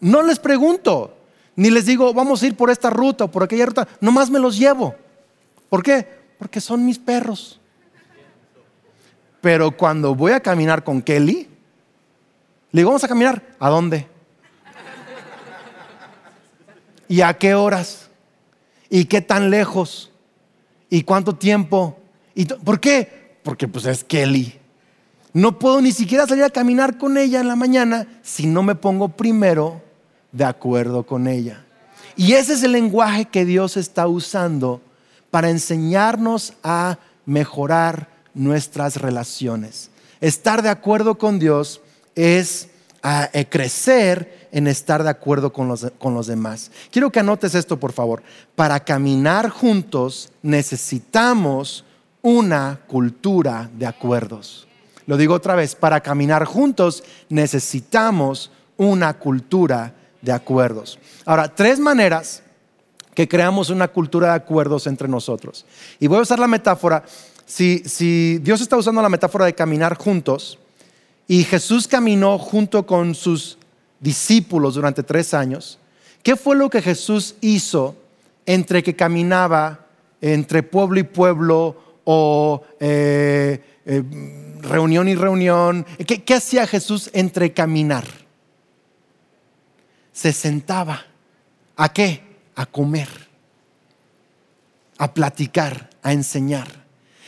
No 0.00 0.22
les 0.22 0.38
pregunto. 0.38 1.14
Ni 1.56 1.68
les 1.68 1.84
digo, 1.84 2.14
vamos 2.14 2.42
a 2.42 2.46
ir 2.46 2.56
por 2.56 2.70
esta 2.70 2.88
ruta 2.88 3.24
o 3.24 3.30
por 3.30 3.42
aquella 3.42 3.66
ruta. 3.66 3.86
Nomás 4.00 4.30
me 4.30 4.38
los 4.38 4.56
llevo. 4.56 4.94
¿Por 5.68 5.82
qué? 5.82 6.06
Porque 6.38 6.60
son 6.60 6.84
mis 6.84 6.98
perros. 6.98 7.60
Pero 9.40 9.70
cuando 9.70 10.14
voy 10.14 10.32
a 10.32 10.40
caminar 10.40 10.82
con 10.82 11.02
Kelly, 11.02 11.48
le 12.72 12.80
digo, 12.80 12.90
vamos 12.90 13.04
a 13.04 13.08
caminar. 13.08 13.42
¿A 13.58 13.70
dónde? 13.70 14.06
¿Y 17.08 17.20
a 17.20 17.34
qué 17.34 17.54
horas? 17.54 18.08
¿Y 18.90 19.04
qué 19.04 19.20
tan 19.20 19.50
lejos? 19.50 20.10
¿Y 20.90 21.02
cuánto 21.02 21.34
tiempo? 21.34 21.98
¿Y 22.34 22.44
¿Por 22.46 22.80
qué? 22.80 23.38
Porque 23.42 23.68
pues 23.68 23.86
es 23.86 24.04
Kelly. 24.04 24.58
No 25.32 25.58
puedo 25.58 25.80
ni 25.80 25.92
siquiera 25.92 26.26
salir 26.26 26.44
a 26.44 26.50
caminar 26.50 26.98
con 26.98 27.18
ella 27.18 27.40
en 27.40 27.48
la 27.48 27.56
mañana 27.56 28.06
si 28.22 28.46
no 28.46 28.62
me 28.62 28.74
pongo 28.74 29.10
primero 29.10 29.82
de 30.32 30.44
acuerdo 30.44 31.04
con 31.04 31.28
ella. 31.28 31.64
Y 32.16 32.32
ese 32.32 32.54
es 32.54 32.62
el 32.62 32.72
lenguaje 32.72 33.26
que 33.26 33.44
Dios 33.44 33.76
está 33.76 34.08
usando 34.08 34.80
para 35.36 35.50
enseñarnos 35.50 36.54
a 36.62 36.96
mejorar 37.26 38.08
nuestras 38.32 38.96
relaciones. 38.96 39.90
Estar 40.22 40.62
de 40.62 40.70
acuerdo 40.70 41.18
con 41.18 41.38
Dios 41.38 41.82
es 42.14 42.70
a 43.02 43.28
eh, 43.34 43.44
crecer 43.46 44.48
en 44.50 44.66
estar 44.66 45.02
de 45.02 45.10
acuerdo 45.10 45.52
con 45.52 45.68
los, 45.68 45.92
con 45.98 46.14
los 46.14 46.26
demás. 46.26 46.70
Quiero 46.90 47.12
que 47.12 47.20
anotes 47.20 47.54
esto, 47.54 47.78
por 47.78 47.92
favor. 47.92 48.22
Para 48.54 48.80
caminar 48.80 49.50
juntos 49.50 50.30
necesitamos 50.40 51.84
una 52.22 52.80
cultura 52.86 53.68
de 53.74 53.84
acuerdos. 53.84 54.66
Lo 55.04 55.18
digo 55.18 55.34
otra 55.34 55.54
vez, 55.54 55.74
para 55.74 56.00
caminar 56.00 56.46
juntos 56.46 57.04
necesitamos 57.28 58.50
una 58.78 59.18
cultura 59.18 59.92
de 60.22 60.32
acuerdos. 60.32 60.98
Ahora, 61.26 61.54
tres 61.54 61.78
maneras 61.78 62.42
que 63.16 63.26
creamos 63.26 63.70
una 63.70 63.88
cultura 63.88 64.28
de 64.28 64.34
acuerdos 64.34 64.86
entre 64.86 65.08
nosotros. 65.08 65.64
Y 65.98 66.06
voy 66.06 66.18
a 66.18 66.22
usar 66.22 66.38
la 66.38 66.46
metáfora, 66.46 67.02
si, 67.46 67.78
si 67.78 68.38
Dios 68.42 68.60
está 68.60 68.76
usando 68.76 69.00
la 69.00 69.08
metáfora 69.08 69.46
de 69.46 69.54
caminar 69.54 69.96
juntos, 69.96 70.58
y 71.26 71.42
Jesús 71.44 71.88
caminó 71.88 72.38
junto 72.38 72.86
con 72.86 73.14
sus 73.14 73.56
discípulos 74.00 74.74
durante 74.74 75.02
tres 75.02 75.32
años, 75.32 75.78
¿qué 76.22 76.36
fue 76.36 76.56
lo 76.56 76.68
que 76.68 76.82
Jesús 76.82 77.36
hizo 77.40 77.96
entre 78.44 78.82
que 78.82 78.94
caminaba 78.94 79.86
entre 80.20 80.62
pueblo 80.62 81.00
y 81.00 81.04
pueblo 81.04 81.74
o 82.04 82.62
eh, 82.78 83.62
eh, 83.86 84.02
reunión 84.60 85.08
y 85.08 85.14
reunión? 85.14 85.86
¿Qué, 86.06 86.22
¿Qué 86.22 86.34
hacía 86.34 86.66
Jesús 86.66 87.08
entre 87.14 87.54
caminar? 87.54 88.04
Se 90.12 90.34
sentaba. 90.34 91.06
¿A 91.76 91.90
qué? 91.90 92.25
A 92.56 92.66
comer, 92.66 93.08
a 94.98 95.14
platicar, 95.14 95.88
a 96.02 96.12
enseñar. 96.12 96.66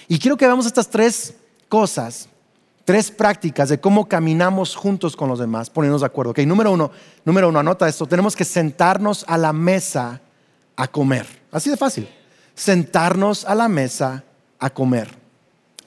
Y 0.08 0.18
quiero 0.18 0.36
que 0.36 0.46
veamos 0.46 0.66
estas 0.66 0.90
tres 0.90 1.34
cosas 1.68 2.28
tres 2.88 3.10
prácticas 3.10 3.68
de 3.68 3.78
cómo 3.78 4.08
caminamos 4.08 4.74
juntos 4.74 5.14
con 5.14 5.28
los 5.28 5.38
demás, 5.38 5.68
ponernos 5.68 6.00
de 6.00 6.06
acuerdo. 6.06 6.30
Okay, 6.30 6.46
número 6.46 6.72
uno, 6.72 6.90
número 7.22 7.50
uno, 7.50 7.58
anota 7.58 7.86
esto. 7.86 8.06
Tenemos 8.06 8.34
que 8.34 8.46
sentarnos 8.46 9.26
a 9.28 9.36
la 9.36 9.52
mesa 9.52 10.22
a 10.74 10.88
comer. 10.88 11.26
Así 11.52 11.68
de 11.68 11.76
fácil. 11.76 12.08
Sentarnos 12.54 13.44
a 13.44 13.54
la 13.54 13.68
mesa 13.68 14.24
a 14.58 14.70
comer. 14.70 15.06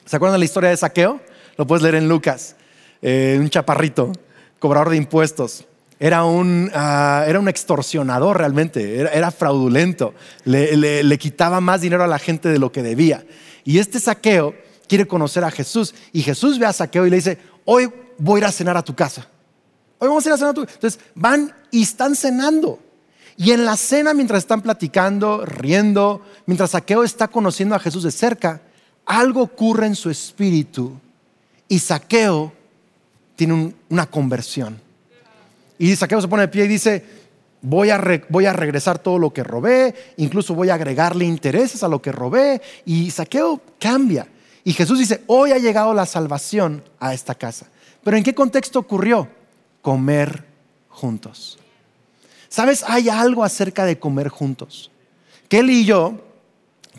¿Se 0.04 0.14
acuerdan 0.14 0.34
de 0.36 0.38
la 0.38 0.44
historia 0.44 0.70
de 0.70 0.76
saqueo? 0.76 1.20
Lo 1.56 1.66
puedes 1.66 1.82
leer 1.82 1.96
en 1.96 2.08
Lucas. 2.08 2.54
Eh, 3.02 3.36
un 3.40 3.50
chaparrito, 3.50 4.12
cobrador 4.60 4.90
de 4.90 4.96
impuestos. 4.98 5.64
Era 6.02 6.24
un, 6.24 6.68
ah, 6.74 7.24
era 7.28 7.38
un 7.38 7.46
extorsionador 7.46 8.36
realmente, 8.36 8.96
era, 8.98 9.30
fraudulento. 9.30 10.14
Le, 10.44 11.04
le 11.04 11.18
quitaba 11.18 11.60
más 11.60 11.80
dinero 11.80 12.02
a 12.02 12.08
la 12.08 12.18
gente 12.18 12.48
de 12.48 12.58
lo 12.58 12.72
que 12.72 12.82
debía. 12.82 13.24
Y 13.62 13.78
este 13.78 14.00
saqueo 14.00 14.52
quiere 14.88 15.06
conocer 15.06 15.44
a 15.44 15.50
Jesús. 15.52 15.94
Y 16.12 16.22
Jesús 16.22 16.58
ve 16.58 16.66
a 16.66 16.72
Saqueo 16.72 17.06
y 17.06 17.10
le 17.10 17.14
dice, 17.14 17.38
hoy 17.64 17.88
voy 18.18 18.38
a 18.38 18.40
ir 18.40 18.44
a 18.46 18.50
cenar 18.50 18.76
a 18.76 18.82
tu 18.82 18.96
casa. 18.96 19.28
Hoy 20.00 20.08
vamos 20.08 20.26
a 20.26 20.30
ir 20.30 20.32
a 20.32 20.38
cenar 20.38 20.50
a 20.50 20.54
tu 20.54 20.62
casa. 20.62 20.74
Entonces 20.74 21.00
van 21.14 21.54
y 21.70 21.84
están 21.84 22.16
cenando. 22.16 22.80
Y 23.36 23.52
en 23.52 23.64
la 23.64 23.76
cena, 23.76 24.12
mientras 24.12 24.42
están 24.42 24.60
platicando, 24.60 25.46
riendo, 25.46 26.20
mientras 26.46 26.72
Saqueo 26.72 27.04
está 27.04 27.28
conociendo 27.28 27.76
a 27.76 27.78
Jesús 27.78 28.02
de 28.02 28.10
cerca, 28.10 28.60
algo 29.06 29.40
ocurre 29.40 29.86
en 29.86 29.94
su 29.94 30.10
espíritu 30.10 30.98
y 31.68 31.78
Saqueo 31.78 32.52
tiene 33.36 33.72
una 33.88 34.06
conversión. 34.06 34.80
Y 35.82 35.96
Saqueo 35.96 36.20
se 36.20 36.28
pone 36.28 36.42
de 36.42 36.48
pie 36.48 36.66
y 36.66 36.68
dice, 36.68 37.04
voy 37.60 37.90
a, 37.90 38.00
voy 38.28 38.46
a 38.46 38.52
regresar 38.52 39.00
todo 39.00 39.18
lo 39.18 39.32
que 39.32 39.42
robé, 39.42 39.92
incluso 40.16 40.54
voy 40.54 40.68
a 40.68 40.74
agregarle 40.74 41.24
intereses 41.24 41.82
a 41.82 41.88
lo 41.88 42.00
que 42.00 42.12
robé. 42.12 42.62
Y 42.84 43.10
Saqueo 43.10 43.60
cambia. 43.80 44.28
Y 44.62 44.74
Jesús 44.74 45.00
dice, 45.00 45.24
hoy 45.26 45.50
ha 45.50 45.58
llegado 45.58 45.92
la 45.92 46.06
salvación 46.06 46.84
a 47.00 47.14
esta 47.14 47.34
casa. 47.34 47.66
Pero 48.04 48.16
¿en 48.16 48.22
qué 48.22 48.32
contexto 48.32 48.78
ocurrió? 48.78 49.28
Comer 49.80 50.44
juntos. 50.88 51.58
¿Sabes? 52.48 52.84
Hay 52.86 53.08
algo 53.08 53.42
acerca 53.42 53.84
de 53.84 53.98
comer 53.98 54.28
juntos. 54.28 54.92
Kelly 55.48 55.80
y 55.80 55.84
yo 55.84 56.24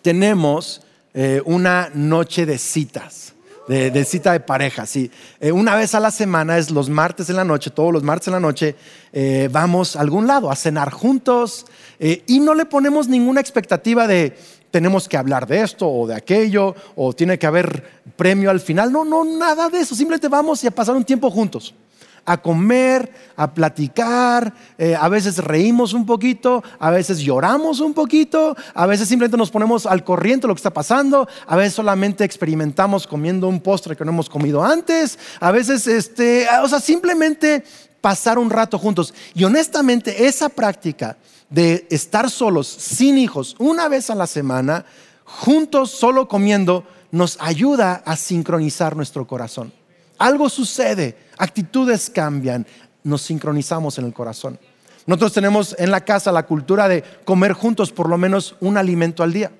tenemos 0.01 0.81
eh, 1.13 1.41
una 1.45 1.89
noche 1.93 2.45
de 2.45 2.57
citas. 2.57 3.32
De, 3.67 4.03
cita 4.03 4.33
de 4.33 4.41
pareja, 4.41 4.85
sí. 4.85 5.09
Eh, 5.39 5.51
una 5.51 5.75
vez 5.75 5.95
a 5.95 6.01
la 6.01 6.11
semana 6.11 6.57
es 6.57 6.69
los 6.69 6.89
martes 6.89 7.29
en 7.29 7.37
la 7.37 7.45
noche, 7.45 7.69
todos 7.69 7.93
los 7.93 8.03
martes 8.03 8.27
en 8.27 8.33
la 8.33 8.39
noche, 8.41 8.75
eh, 9.13 9.47
vamos 9.49 9.95
a 9.95 10.01
algún 10.01 10.27
lado 10.27 10.51
a 10.51 10.55
cenar 10.55 10.91
juntos 10.91 11.65
y 11.99 12.41
no 12.41 12.53
le 12.53 12.65
ponemos 12.65 13.07
ninguna 13.07 13.39
expectativa 13.39 14.07
de, 14.07 14.35
tenemos 14.73 15.07
que 15.07 15.17
hablar 15.17 15.45
de 15.45 15.61
esto 15.61 15.87
o 15.87 16.07
de 16.07 16.15
aquello, 16.15 16.75
o 16.95 17.13
tiene 17.13 17.37
que 17.37 17.45
haber 17.45 18.01
premio 18.15 18.49
al 18.49 18.59
final. 18.59 18.91
No, 18.91 19.05
no, 19.05 19.23
nada 19.23 19.69
de 19.69 19.79
eso. 19.79 19.93
Simplemente 19.93 20.27
vamos 20.27 20.63
y 20.63 20.67
a 20.67 20.71
pasar 20.71 20.95
un 20.95 21.03
tiempo 21.03 21.29
juntos. 21.29 21.75
A 22.25 22.37
comer, 22.37 23.11
a 23.35 23.53
platicar, 23.53 24.53
eh, 24.77 24.95
a 24.99 25.09
veces 25.09 25.37
reímos 25.39 25.93
un 25.93 26.05
poquito, 26.05 26.63
a 26.79 26.89
veces 26.89 27.19
lloramos 27.19 27.79
un 27.79 27.93
poquito, 27.93 28.55
a 28.73 28.85
veces 28.85 29.07
simplemente 29.09 29.37
nos 29.37 29.51
ponemos 29.51 29.85
al 29.85 30.03
corriente 30.03 30.43
de 30.43 30.49
lo 30.49 30.55
que 30.55 30.59
está 30.59 30.73
pasando, 30.73 31.27
a 31.45 31.55
veces 31.55 31.73
solamente 31.73 32.23
experimentamos 32.23 33.07
comiendo 33.07 33.47
un 33.47 33.59
postre 33.59 33.95
que 33.95 34.05
no 34.05 34.11
hemos 34.11 34.29
comido 34.29 34.63
antes, 34.63 35.19
a 35.39 35.51
veces, 35.51 35.85
este, 35.87 36.47
o 36.61 36.67
sea, 36.67 36.79
simplemente 36.79 37.63
pasar 37.99 38.37
un 38.37 38.49
rato 38.49 38.77
juntos. 38.77 39.13
Y 39.33 39.43
honestamente, 39.45 40.25
esa 40.25 40.49
práctica 40.49 41.17
de 41.49 41.87
estar 41.89 42.29
solos, 42.29 42.67
sin 42.67 43.17
hijos, 43.17 43.55
una 43.59 43.87
vez 43.87 44.09
a 44.09 44.15
la 44.15 44.27
semana, 44.27 44.85
juntos, 45.23 45.91
solo 45.91 46.27
comiendo, 46.27 46.85
nos 47.11 47.37
ayuda 47.39 48.01
a 48.05 48.15
sincronizar 48.15 48.95
nuestro 48.95 49.27
corazón. 49.27 49.71
Algo 50.17 50.49
sucede, 50.49 51.15
actitudes 51.37 52.09
cambian, 52.09 52.65
nos 53.03 53.21
sincronizamos 53.21 53.97
en 53.97 54.05
el 54.05 54.13
corazón. 54.13 54.59
Nosotros 55.05 55.33
tenemos 55.33 55.75
en 55.79 55.91
la 55.91 56.05
casa 56.05 56.31
la 56.31 56.45
cultura 56.45 56.87
de 56.87 57.03
comer 57.25 57.53
juntos 57.53 57.91
por 57.91 58.09
lo 58.09 58.17
menos 58.17 58.55
un 58.61 58.77
alimento 58.77 59.23
al 59.23 59.33
día. 59.33 59.51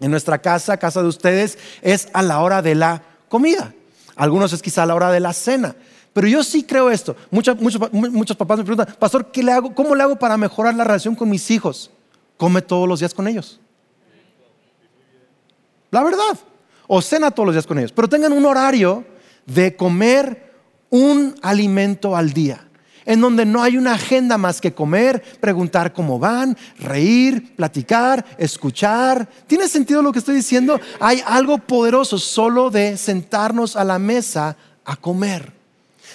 En 0.00 0.10
nuestra 0.10 0.38
casa, 0.38 0.76
casa 0.76 1.02
de 1.02 1.08
ustedes, 1.08 1.58
es 1.82 2.08
a 2.12 2.22
la 2.22 2.40
hora 2.40 2.62
de 2.62 2.74
la 2.74 3.02
comida. 3.28 3.72
Algunos 4.16 4.52
es 4.52 4.62
quizá 4.62 4.84
a 4.84 4.86
la 4.86 4.94
hora 4.94 5.10
de 5.10 5.20
la 5.20 5.32
cena. 5.32 5.74
Pero 6.12 6.28
yo 6.28 6.44
sí 6.44 6.64
creo 6.64 6.90
esto. 6.90 7.16
Muchos, 7.30 7.56
papás 8.36 8.58
me 8.58 8.64
preguntan, 8.64 8.94
pastor, 8.98 9.30
¿qué 9.32 9.42
le 9.42 9.52
hago? 9.52 9.74
¿cómo 9.74 9.94
le 9.94 10.02
hago 10.02 10.16
para 10.16 10.36
mejorar 10.36 10.74
la 10.74 10.84
relación 10.84 11.14
con 11.14 11.28
mis 11.28 11.50
hijos? 11.50 11.90
Come 12.36 12.62
todos 12.62 12.88
los 12.88 13.00
días 13.00 13.14
con 13.14 13.26
ellos. 13.26 13.60
La 15.90 16.02
verdad. 16.02 16.38
O 16.86 17.00
cena 17.00 17.30
todos 17.30 17.46
los 17.46 17.54
días 17.54 17.66
con 17.66 17.78
ellos. 17.78 17.92
Pero 17.92 18.08
tengan 18.08 18.32
un 18.32 18.44
horario 18.44 19.04
de 19.46 19.74
comer 19.76 20.51
un 20.92 21.34
alimento 21.40 22.14
al 22.14 22.32
día. 22.32 22.68
En 23.04 23.20
donde 23.20 23.44
no 23.44 23.62
hay 23.62 23.76
una 23.76 23.94
agenda 23.94 24.38
más 24.38 24.60
que 24.60 24.74
comer, 24.74 25.20
preguntar 25.40 25.92
cómo 25.92 26.20
van, 26.20 26.56
reír, 26.78 27.56
platicar, 27.56 28.24
escuchar. 28.38 29.28
¿Tiene 29.48 29.66
sentido 29.66 30.02
lo 30.02 30.12
que 30.12 30.20
estoy 30.20 30.36
diciendo? 30.36 30.80
Hay 31.00 31.20
algo 31.26 31.58
poderoso 31.58 32.18
solo 32.18 32.70
de 32.70 32.96
sentarnos 32.96 33.74
a 33.74 33.82
la 33.82 33.98
mesa 33.98 34.56
a 34.84 34.94
comer. 34.94 35.52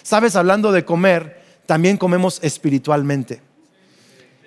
Sabes, 0.03 0.37
hablando 0.37 0.71
de 0.71 0.85
comer, 0.85 1.43
también 1.65 1.97
comemos 1.97 2.39
espiritualmente. 2.41 3.41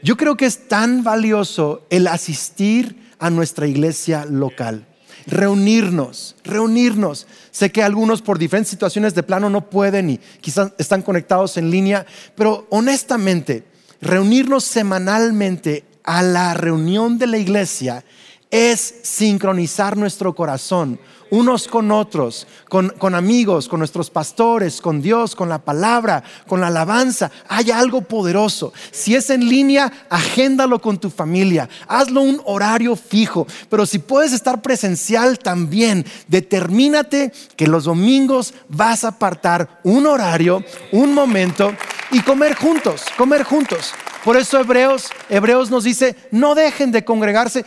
Yo 0.03 0.17
creo 0.17 0.37
que 0.37 0.47
es 0.47 0.69
tan 0.69 1.03
valioso 1.05 1.85
el 1.91 2.07
asistir 2.07 3.11
a 3.19 3.29
nuestra 3.29 3.67
iglesia 3.67 4.25
local, 4.25 4.87
reunirnos, 5.27 6.37
reunirnos. 6.45 7.27
Sé 7.51 7.71
que 7.71 7.83
algunos 7.83 8.23
por 8.23 8.39
diferentes 8.39 8.71
situaciones 8.71 9.15
de 9.15 9.23
plano 9.23 9.51
no 9.51 9.69
pueden 9.69 10.11
y 10.11 10.21
quizás 10.41 10.73
están 10.79 11.03
conectados 11.03 11.57
en 11.57 11.71
línea, 11.71 12.07
pero 12.35 12.67
honestamente, 12.71 13.65
reunirnos 14.01 14.65
semanalmente 14.65 15.85
a 16.05 16.23
la 16.23 16.55
reunión 16.55 17.19
de 17.19 17.27
la 17.27 17.39
iglesia 17.39 18.05
es 18.51 18.95
sincronizar 19.03 19.97
nuestro 19.97 20.35
corazón 20.35 20.99
unos 21.31 21.69
con 21.69 21.91
otros, 21.91 22.47
con, 22.69 23.15
amigos, 23.15 23.69
con 23.69 23.79
nuestros 23.79 24.11
pastores, 24.11 24.81
con 24.81 25.01
Dios, 25.01 25.35
con 25.35 25.49
la 25.49 25.59
palabra, 25.59 26.23
con 26.47 26.61
la 26.61 26.67
alabanza. 26.67 27.31
Hay 27.49 27.71
algo 27.71 28.03
poderoso. 28.03 28.73
Si 28.91 29.15
es 29.15 29.31
en 29.31 29.49
línea, 29.49 29.93
agéndalo 30.11 30.81
con 30.81 30.99
tu 30.99 31.09
familia. 31.09 31.69
Hazlo 31.87 32.23
un 32.23 32.41
horario 32.45 32.97
fijo. 32.97 33.47
Pero 33.69 33.87
si 33.87 33.99
puedes 34.01 34.33
estar 34.33 34.61
presencial 34.61 35.39
también, 35.39 36.05
determínate 36.29 37.33
que 37.57 37.67
los 37.67 37.85
domingos 37.85 38.53
vas 38.69 39.05
a 39.05 39.09
apartar 39.09 39.81
un 39.85 40.07
horario, 40.07 40.65
un 40.93 41.15
momento 41.15 41.73
y 42.11 42.21
comer 42.23 42.57
juntos, 42.57 43.05
comer 43.17 43.45
juntos. 43.45 43.93
Por 44.25 44.37
eso 44.37 44.59
Hebreos, 44.59 45.09
Hebreos 45.31 45.71
nos 45.71 45.85
dice, 45.85 46.15
no 46.31 46.55
dejen 46.55 46.93
de 46.93 47.05
congregarse 47.05 47.65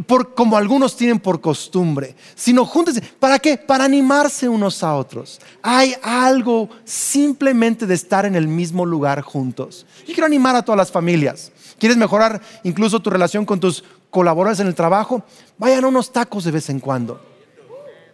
por, 0.00 0.34
como 0.34 0.56
algunos 0.56 0.96
tienen 0.96 1.18
por 1.18 1.40
costumbre, 1.40 2.16
sino 2.34 2.64
júntense. 2.64 3.02
¿Para 3.18 3.38
qué? 3.38 3.56
Para 3.56 3.84
animarse 3.84 4.48
unos 4.48 4.82
a 4.82 4.94
otros. 4.94 5.40
Hay 5.62 5.94
algo 6.02 6.68
simplemente 6.84 7.86
de 7.86 7.94
estar 7.94 8.24
en 8.24 8.34
el 8.34 8.48
mismo 8.48 8.86
lugar 8.86 9.20
juntos. 9.20 9.86
Yo 10.06 10.14
quiero 10.14 10.26
animar 10.26 10.56
a 10.56 10.62
todas 10.62 10.78
las 10.78 10.92
familias. 10.92 11.52
¿Quieres 11.78 11.98
mejorar 11.98 12.40
incluso 12.64 13.00
tu 13.00 13.10
relación 13.10 13.44
con 13.44 13.60
tus 13.60 13.84
colaboradores 14.10 14.60
en 14.60 14.68
el 14.68 14.74
trabajo? 14.74 15.24
Vayan 15.58 15.84
a 15.84 15.88
unos 15.88 16.12
tacos 16.12 16.44
de 16.44 16.50
vez 16.52 16.70
en 16.70 16.80
cuando. 16.80 17.31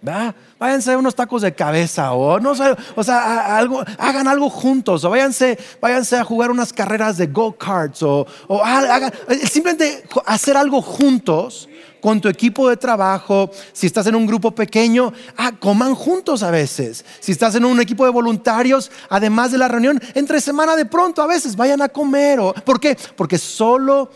Váyanse 0.00 0.92
a 0.92 0.98
unos 0.98 1.14
tacos 1.14 1.42
de 1.42 1.54
cabeza 1.54 2.12
o 2.12 2.38
no 2.40 2.54
sé, 2.54 2.74
o 2.94 3.02
sea, 3.02 3.58
hagan 3.58 4.28
algo 4.28 4.50
juntos 4.50 5.04
o 5.04 5.10
váyanse, 5.10 5.58
a 5.82 6.24
jugar 6.24 6.50
unas 6.50 6.72
carreras 6.72 7.16
de 7.16 7.26
go-karts 7.26 8.02
o, 8.02 8.26
hagan, 8.64 9.12
simplemente 9.44 10.04
hacer 10.26 10.56
algo 10.56 10.82
juntos 10.82 11.68
con 12.00 12.20
tu 12.20 12.28
equipo 12.28 12.68
de 12.68 12.76
trabajo. 12.76 13.50
Si 13.72 13.86
estás 13.86 14.06
en 14.06 14.14
un 14.14 14.26
grupo 14.26 14.52
pequeño, 14.52 15.12
ah, 15.36 15.52
coman 15.58 15.94
juntos 15.94 16.42
a 16.42 16.50
veces. 16.50 17.04
Si 17.20 17.32
estás 17.32 17.54
en 17.54 17.64
un 17.64 17.80
equipo 17.80 18.04
de 18.04 18.10
voluntarios, 18.10 18.90
además 19.08 19.52
de 19.52 19.58
la 19.58 19.68
reunión, 19.68 20.00
entre 20.14 20.40
semana 20.40 20.76
de 20.76 20.84
pronto 20.84 21.22
a 21.22 21.26
veces 21.26 21.56
vayan 21.56 21.82
a 21.82 21.88
comer. 21.88 22.40
O, 22.40 22.54
¿Por 22.54 22.80
qué? 22.80 22.96
Porque 23.16 23.38
solo 23.38 24.10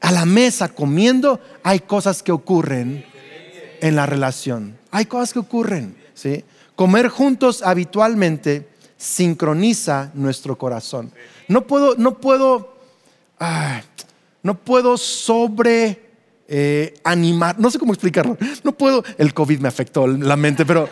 a 0.00 0.12
la 0.12 0.24
mesa 0.24 0.68
comiendo 0.68 1.40
hay 1.62 1.80
cosas 1.80 2.22
que 2.22 2.32
ocurren 2.32 3.04
en 3.80 3.96
la 3.96 4.06
relación. 4.06 4.77
Hay 4.90 5.06
cosas 5.06 5.32
que 5.32 5.38
ocurren, 5.38 5.96
¿sí? 6.14 6.44
Comer 6.74 7.08
juntos 7.08 7.62
habitualmente 7.62 8.68
sincroniza 8.96 10.10
nuestro 10.14 10.56
corazón. 10.56 11.12
No 11.46 11.66
puedo, 11.66 11.94
no 11.96 12.18
puedo, 12.18 12.76
no 14.42 14.58
puedo 14.58 14.96
sobre 14.96 16.08
eh, 16.48 16.94
animar, 17.04 17.58
no 17.58 17.70
sé 17.70 17.78
cómo 17.78 17.92
explicarlo. 17.92 18.36
No 18.64 18.72
puedo, 18.72 19.04
el 19.16 19.34
COVID 19.34 19.60
me 19.60 19.68
afectó 19.68 20.06
la 20.06 20.36
mente, 20.36 20.64
pero 20.64 20.88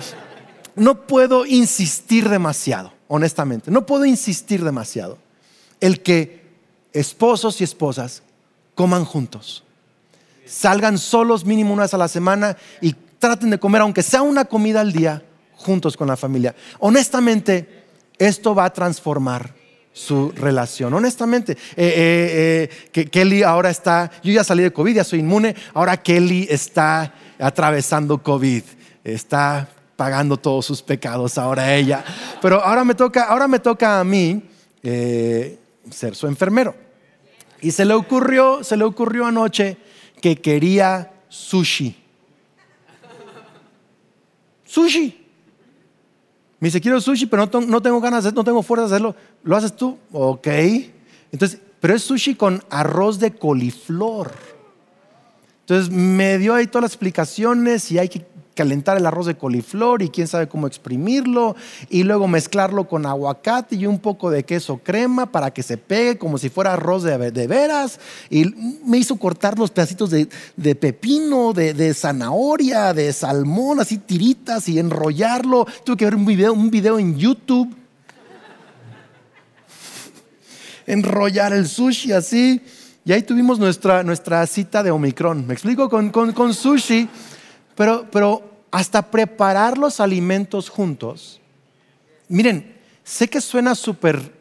no 0.76 1.06
puedo 1.06 1.46
insistir 1.46 2.28
demasiado, 2.28 2.92
honestamente. 3.08 3.70
No 3.70 3.86
puedo 3.86 4.04
insistir 4.04 4.64
demasiado. 4.64 5.18
El 5.80 6.02
que 6.02 6.46
esposos 6.92 7.60
y 7.60 7.64
esposas 7.64 8.22
coman 8.74 9.04
juntos. 9.04 9.64
Salgan 10.46 10.98
solos 10.98 11.44
mínimo 11.44 11.72
una 11.72 11.82
vez 11.82 11.94
a 11.94 11.98
la 11.98 12.08
semana 12.08 12.56
y 12.80 12.94
traten 13.18 13.50
de 13.50 13.58
comer, 13.58 13.82
aunque 13.82 14.02
sea 14.02 14.22
una 14.22 14.44
comida 14.44 14.80
al 14.80 14.92
día, 14.92 15.22
juntos 15.56 15.96
con 15.96 16.08
la 16.08 16.16
familia. 16.16 16.54
Honestamente, 16.78 17.84
esto 18.18 18.54
va 18.54 18.66
a 18.66 18.72
transformar 18.72 19.54
su 19.92 20.30
relación. 20.32 20.92
Honestamente, 20.92 21.52
eh, 21.52 21.56
eh, 21.76 22.68
eh, 22.70 22.88
que 22.92 23.06
Kelly 23.06 23.42
ahora 23.42 23.70
está, 23.70 24.10
yo 24.22 24.32
ya 24.32 24.44
salí 24.44 24.62
de 24.62 24.72
COVID, 24.72 24.96
ya 24.96 25.04
soy 25.04 25.20
inmune, 25.20 25.54
ahora 25.72 25.96
Kelly 25.96 26.46
está 26.50 27.14
atravesando 27.38 28.22
COVID, 28.22 28.62
está 29.04 29.68
pagando 29.96 30.36
todos 30.36 30.66
sus 30.66 30.82
pecados 30.82 31.38
ahora 31.38 31.74
ella. 31.74 32.04
Pero 32.42 32.62
ahora 32.62 32.84
me 32.84 32.94
toca, 32.94 33.24
ahora 33.24 33.48
me 33.48 33.58
toca 33.58 33.98
a 33.98 34.04
mí 34.04 34.42
ser 34.82 36.14
su 36.14 36.26
enfermero. 36.26 36.74
Y 37.62 37.70
se 37.70 37.86
le 37.86 37.94
ocurrió, 37.94 38.62
se 38.62 38.76
le 38.76 38.84
ocurrió 38.84 39.24
anoche 39.24 39.78
que 40.20 40.36
quería 40.36 41.10
sushi 41.28 42.05
sushi. 44.76 45.26
Me 46.60 46.68
dice, 46.68 46.80
quiero 46.80 47.00
sushi, 47.00 47.26
pero 47.26 47.46
no, 47.46 47.82
tengo 47.82 48.00
ganas 48.00 48.24
de 48.24 48.32
no 48.32 48.44
tengo 48.44 48.62
fuerza 48.62 48.86
de 48.86 48.94
hacerlo. 48.94 49.16
¿Lo 49.42 49.56
haces 49.56 49.74
tú? 49.74 49.98
Ok. 50.12 50.48
Entonces, 51.32 51.60
pero 51.80 51.94
es 51.94 52.02
sushi 52.02 52.34
con 52.34 52.62
arroz 52.70 53.18
de 53.18 53.32
coliflor. 53.32 54.32
Entonces 55.60 55.90
me 55.90 56.38
dio 56.38 56.54
ahí 56.54 56.66
todas 56.66 56.82
las 56.82 56.92
explicaciones 56.92 57.90
y 57.90 57.98
hay 57.98 58.08
que 58.08 58.24
calentar 58.56 58.96
el 58.96 59.06
arroz 59.06 59.26
de 59.26 59.36
coliflor 59.36 60.02
y 60.02 60.08
quién 60.08 60.26
sabe 60.26 60.48
cómo 60.48 60.66
exprimirlo 60.66 61.54
y 61.90 62.02
luego 62.02 62.26
mezclarlo 62.26 62.88
con 62.88 63.06
aguacate 63.06 63.76
y 63.76 63.86
un 63.86 64.00
poco 64.00 64.30
de 64.30 64.44
queso 64.44 64.78
crema 64.78 65.30
para 65.30 65.52
que 65.52 65.62
se 65.62 65.76
pegue 65.76 66.18
como 66.18 66.38
si 66.38 66.48
fuera 66.48 66.72
arroz 66.72 67.04
de, 67.04 67.46
veras 67.46 68.00
y 68.30 68.46
me 68.84 68.96
hizo 68.98 69.16
cortar 69.16 69.58
los 69.58 69.70
pedacitos 69.70 70.10
de, 70.10 70.74
pepino, 70.74 71.52
de, 71.52 71.94
zanahoria, 71.94 72.92
de 72.94 73.12
salmón, 73.12 73.78
así 73.78 73.98
tiritas 73.98 74.68
y 74.68 74.78
enrollarlo. 74.78 75.66
Tuve 75.84 75.98
que 75.98 76.04
ver 76.06 76.14
un 76.16 76.24
video, 76.24 76.52
un 76.52 76.70
video 76.70 76.98
en 76.98 77.16
YouTube. 77.16 77.72
Enrollar 80.86 81.52
el 81.52 81.68
sushi 81.68 82.12
así. 82.12 82.62
Y 83.04 83.12
ahí 83.12 83.22
tuvimos 83.22 83.58
nuestra, 83.58 84.02
nuestra 84.02 84.46
cita 84.46 84.82
de 84.82 84.90
Omicron. 84.90 85.46
Me 85.46 85.52
explico 85.52 85.88
con, 85.90 86.10
con, 86.10 86.32
con 86.32 86.54
sushi. 86.54 87.08
Pero, 87.76 88.06
pero 88.10 88.42
hasta 88.70 89.10
preparar 89.10 89.78
los 89.78 90.00
alimentos 90.00 90.68
juntos. 90.68 91.40
Miren, 92.28 92.76
sé 93.04 93.28
que 93.28 93.40
suena 93.40 93.74
súper 93.74 94.34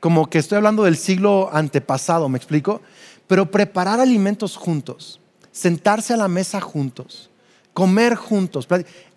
como 0.00 0.28
que 0.30 0.38
estoy 0.38 0.56
hablando 0.56 0.84
del 0.84 0.96
siglo 0.96 1.50
antepasado, 1.52 2.28
¿me 2.28 2.38
explico? 2.38 2.80
Pero 3.26 3.50
preparar 3.50 4.00
alimentos 4.00 4.56
juntos, 4.56 5.20
sentarse 5.50 6.14
a 6.14 6.16
la 6.16 6.28
mesa 6.28 6.60
juntos, 6.60 7.30
comer 7.74 8.14
juntos, 8.14 8.68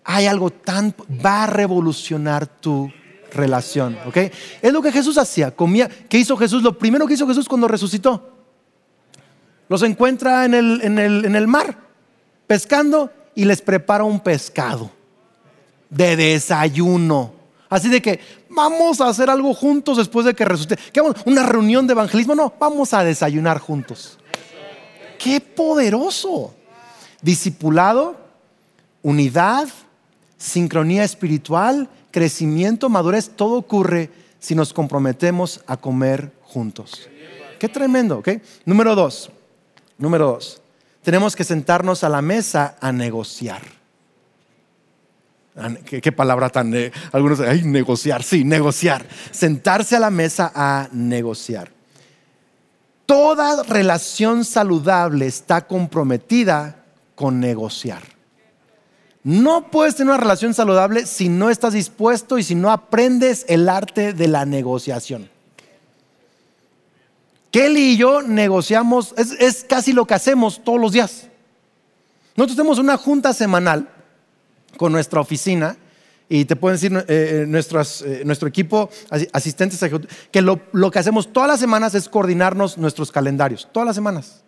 hay 0.04 0.26
algo 0.26 0.50
tan, 0.50 0.94
va 1.24 1.44
a 1.44 1.46
revolucionar 1.46 2.46
tu 2.46 2.90
relación, 3.32 3.96
¿ok? 4.06 4.16
Es 4.60 4.72
lo 4.72 4.82
que 4.82 4.92
Jesús 4.92 5.18
hacía, 5.18 5.54
comía, 5.54 5.88
¿qué 5.88 6.18
hizo 6.18 6.36
Jesús? 6.36 6.62
Lo 6.62 6.76
primero 6.76 7.06
que 7.06 7.14
hizo 7.14 7.28
Jesús 7.28 7.48
cuando 7.48 7.68
resucitó, 7.68 8.30
los 9.68 9.82
encuentra 9.82 10.44
en 10.44 10.54
el, 10.54 10.80
en 10.82 10.98
el, 10.98 11.24
en 11.24 11.36
el 11.36 11.46
mar, 11.46 11.78
pescando 12.46 13.10
y 13.34 13.44
les 13.44 13.60
prepara 13.60 14.04
un 14.04 14.20
pescado 14.20 14.90
de 15.88 16.16
desayuno. 16.16 17.32
Así 17.68 17.88
de 17.88 18.02
que 18.02 18.20
vamos 18.50 19.00
a 19.00 19.08
hacer 19.08 19.30
algo 19.30 19.54
juntos 19.54 19.96
después 19.96 20.26
de 20.26 20.34
que 20.34 20.44
resucite. 20.44 20.76
¿Qué 20.92 21.00
vamos? 21.00 21.16
¿Una 21.24 21.42
reunión 21.42 21.86
de 21.86 21.92
evangelismo? 21.92 22.34
No, 22.34 22.52
vamos 22.58 22.92
a 22.92 23.04
desayunar 23.04 23.58
juntos. 23.58 24.18
¡Qué 25.18 25.40
poderoso! 25.40 26.54
Discipulado, 27.22 28.16
unidad, 29.02 29.68
sincronía 30.36 31.04
espiritual, 31.04 31.88
crecimiento, 32.10 32.88
madurez, 32.88 33.30
todo 33.36 33.54
ocurre 33.54 34.10
si 34.40 34.54
nos 34.54 34.72
comprometemos 34.72 35.60
a 35.66 35.76
comer 35.76 36.32
juntos. 36.42 37.08
Qué 37.60 37.68
tremendo, 37.68 38.18
¿ok? 38.18 38.28
Número 38.64 38.96
dos, 38.96 39.30
número 39.96 40.26
dos 40.26 40.62
tenemos 41.02 41.36
que 41.36 41.44
sentarnos 41.44 42.04
a 42.04 42.08
la 42.08 42.22
mesa 42.22 42.76
a 42.80 42.92
negociar. 42.92 43.62
¿Qué, 45.84 46.12
palabra 46.12 46.48
tan... 46.48 46.74
Eh, 46.74 46.92
algunos, 47.12 47.40
ay, 47.40 47.62
negociar, 47.62 48.22
sí, 48.22 48.42
negociar. 48.42 49.04
Sentarse 49.30 49.96
a 49.96 50.00
la 50.00 50.10
mesa 50.10 50.50
a 50.54 50.88
negociar. 50.92 51.70
Toda 53.04 53.62
relación 53.64 54.44
saludable 54.44 55.26
está 55.26 55.66
comprometida 55.66 56.84
con 57.14 57.38
negociar. 57.40 58.02
No 59.24 59.70
puedes 59.70 59.96
tener 59.96 60.14
una 60.14 60.22
relación 60.22 60.54
saludable 60.54 61.06
si 61.06 61.28
no 61.28 61.50
estás 61.50 61.74
dispuesto 61.74 62.38
y 62.38 62.42
si 62.42 62.54
no 62.54 62.70
aprendes 62.70 63.44
el 63.48 63.68
arte 63.68 64.14
de 64.14 64.28
la 64.28 64.46
negociación. 64.46 65.28
Kelly 67.52 67.92
y 67.92 67.96
yo 67.98 68.22
negociamos, 68.22 69.14
es, 69.16 69.64
casi 69.68 69.92
lo 69.92 70.06
que 70.06 70.14
hacemos 70.14 70.64
todos 70.64 70.80
los 70.80 70.92
días. 70.92 71.28
Nosotros 72.34 72.56
tenemos 72.56 72.78
una 72.78 72.96
junta 72.96 73.34
semanal 73.34 73.90
con 74.78 74.90
nuestra 74.90 75.20
oficina 75.20 75.76
y 76.30 76.46
te 76.46 76.56
pueden 76.56 76.76
decir 76.76 76.96
eh, 76.96 77.04
eh, 77.08 77.42
eh, 77.42 78.24
nuestro 78.24 78.48
equipo, 78.48 78.88
asistentes, 79.32 79.78
que 80.30 80.40
lo, 80.40 80.62
lo, 80.72 80.90
que 80.90 80.98
hacemos 80.98 81.30
todas 81.30 81.46
las 81.46 81.60
semanas 81.60 81.94
es 81.94 82.08
coordinarnos 82.08 82.78
nuestros 82.78 83.12
calendarios, 83.12 83.68
todas 83.70 83.86
las 83.86 83.96
semanas. 83.96 84.41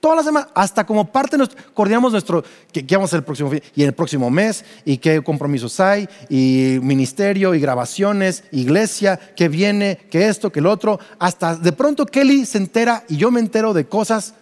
Toda 0.00 0.16
la 0.16 0.22
semana, 0.22 0.48
hasta 0.54 0.86
como 0.86 1.12
parte 1.12 1.32
de 1.32 1.38
nuestro, 1.38 1.62
coordinamos 1.74 2.12
nuestro, 2.12 2.42
¿qué, 2.72 2.82
vamos 2.90 3.08
a 3.08 3.10
hacer 3.10 3.18
el 3.18 3.24
próximo 3.24 3.50
y 3.74 3.82
el 3.82 3.92
próximo 3.92 4.30
mes, 4.30 4.64
y 4.86 4.96
qué 4.96 5.22
compromisos 5.22 5.78
hay, 5.78 6.08
y 6.30 6.78
ministerio, 6.80 7.54
y 7.54 7.60
grabaciones, 7.60 8.44
iglesia, 8.50 9.20
qué 9.36 9.48
viene, 9.48 9.98
qué 10.10 10.28
esto, 10.28 10.50
qué 10.50 10.60
el 10.60 10.66
otro. 10.66 10.98
Hasta 11.18 11.54
de 11.54 11.72
pronto 11.72 12.06
Kelly 12.06 12.46
se 12.46 12.56
entera 12.56 13.04
y 13.08 13.18
yo 13.18 13.30
me 13.30 13.40
entero 13.40 13.74
de 13.74 13.84
cosas 13.84 14.32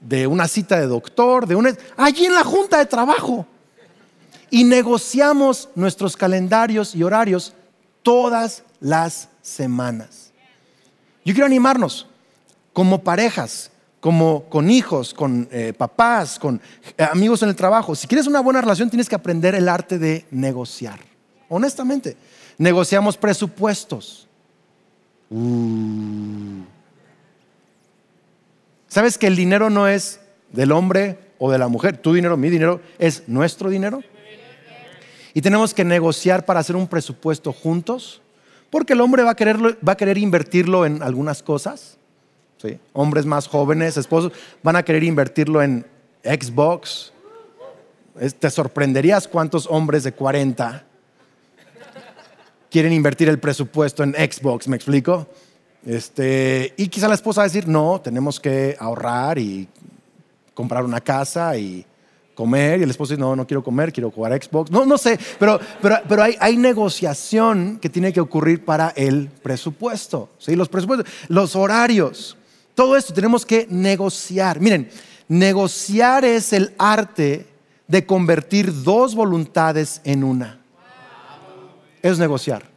de 0.00 0.26
una 0.26 0.48
cita 0.48 0.80
de 0.80 0.86
doctor, 0.86 1.46
de 1.46 1.56
una. 1.56 1.76
allí 1.98 2.24
en 2.24 2.34
la 2.34 2.44
junta 2.44 2.78
de 2.78 2.86
trabajo. 2.86 3.46
Y 4.48 4.64
negociamos 4.64 5.68
nuestros 5.74 6.16
calendarios 6.16 6.94
y 6.94 7.02
horarios 7.02 7.52
todas 8.02 8.64
las 8.80 9.28
semanas. 9.42 10.32
Yo 11.24 11.34
quiero 11.34 11.46
animarnos 11.46 12.06
como 12.72 13.02
parejas 13.02 13.70
como 14.02 14.46
con 14.48 14.68
hijos, 14.68 15.14
con 15.14 15.48
eh, 15.52 15.72
papás, 15.72 16.36
con 16.36 16.60
eh, 16.98 17.04
amigos 17.04 17.40
en 17.44 17.50
el 17.50 17.54
trabajo. 17.54 17.94
Si 17.94 18.08
quieres 18.08 18.26
una 18.26 18.40
buena 18.40 18.60
relación, 18.60 18.90
tienes 18.90 19.08
que 19.08 19.14
aprender 19.14 19.54
el 19.54 19.68
arte 19.68 19.96
de 19.96 20.26
negociar. 20.32 20.98
Honestamente, 21.48 22.16
negociamos 22.58 23.16
presupuestos. 23.16 24.26
Uh. 25.30 26.64
¿Sabes 28.88 29.16
que 29.16 29.28
el 29.28 29.36
dinero 29.36 29.70
no 29.70 29.86
es 29.86 30.18
del 30.50 30.72
hombre 30.72 31.16
o 31.38 31.52
de 31.52 31.58
la 31.58 31.68
mujer, 31.68 31.96
tu 31.96 32.12
dinero, 32.12 32.36
mi 32.36 32.50
dinero, 32.50 32.80
es 32.98 33.22
nuestro 33.28 33.70
dinero. 33.70 34.02
Y 35.32 35.42
tenemos 35.42 35.74
que 35.74 35.84
negociar 35.84 36.44
para 36.44 36.58
hacer 36.58 36.74
un 36.74 36.88
presupuesto 36.88 37.52
juntos, 37.52 38.20
porque 38.68 38.94
el 38.94 39.00
hombre 39.00 39.22
va 39.22 39.30
a, 39.30 39.36
va 39.86 39.92
a 39.92 39.96
querer 39.96 40.18
invertirlo 40.18 40.86
en 40.86 41.04
algunas 41.04 41.40
cosas. 41.40 41.98
Hombres 42.92 43.26
más 43.26 43.46
jóvenes, 43.48 43.96
esposos, 43.96 44.32
van 44.62 44.76
a 44.76 44.82
querer 44.82 45.04
invertirlo 45.04 45.62
en 45.62 45.86
Xbox. 46.24 47.12
Te 48.38 48.50
sorprenderías 48.50 49.26
cuántos 49.26 49.66
hombres 49.66 50.04
de 50.04 50.12
40 50.12 50.84
quieren 52.70 52.92
invertir 52.92 53.28
el 53.28 53.38
presupuesto 53.38 54.02
en 54.02 54.14
Xbox, 54.14 54.66
¿me 54.66 54.76
explico? 54.76 55.26
Este, 55.84 56.72
y 56.76 56.88
quizá 56.88 57.06
la 57.06 57.14
esposa 57.14 57.40
va 57.40 57.44
a 57.44 57.48
decir, 57.48 57.68
no, 57.68 58.00
tenemos 58.00 58.40
que 58.40 58.76
ahorrar 58.78 59.38
y 59.38 59.68
comprar 60.54 60.84
una 60.84 61.00
casa 61.00 61.56
y 61.56 61.84
comer. 62.34 62.80
Y 62.80 62.84
el 62.84 62.90
esposo 62.90 63.12
dice, 63.12 63.20
no, 63.20 63.36
no 63.36 63.46
quiero 63.46 63.62
comer, 63.62 63.92
quiero 63.92 64.10
jugar 64.10 64.40
Xbox. 64.42 64.70
No, 64.70 64.86
no 64.86 64.96
sé, 64.96 65.18
pero, 65.38 65.60
pero, 65.80 66.22
hay, 66.22 66.36
hay, 66.40 66.56
negociación 66.56 67.78
que 67.80 67.88
tiene 67.88 68.12
que 68.12 68.20
ocurrir 68.20 68.64
para 68.64 68.90
el 68.96 69.28
presupuesto. 69.28 70.30
¿sí? 70.38 70.56
Los 70.56 70.68
presupuestos, 70.68 71.10
los 71.28 71.54
horarios, 71.56 72.36
todo 72.74 72.96
esto 72.96 73.12
tenemos 73.12 73.44
que 73.44 73.66
negociar. 73.68 74.60
Miren, 74.60 74.90
negociar 75.28 76.24
es 76.24 76.52
el 76.52 76.74
arte 76.78 77.46
de 77.86 78.06
convertir 78.06 78.82
dos 78.82 79.14
voluntades 79.14 80.00
en 80.04 80.24
una. 80.24 80.60
Es 82.02 82.18
negociar. 82.18 82.72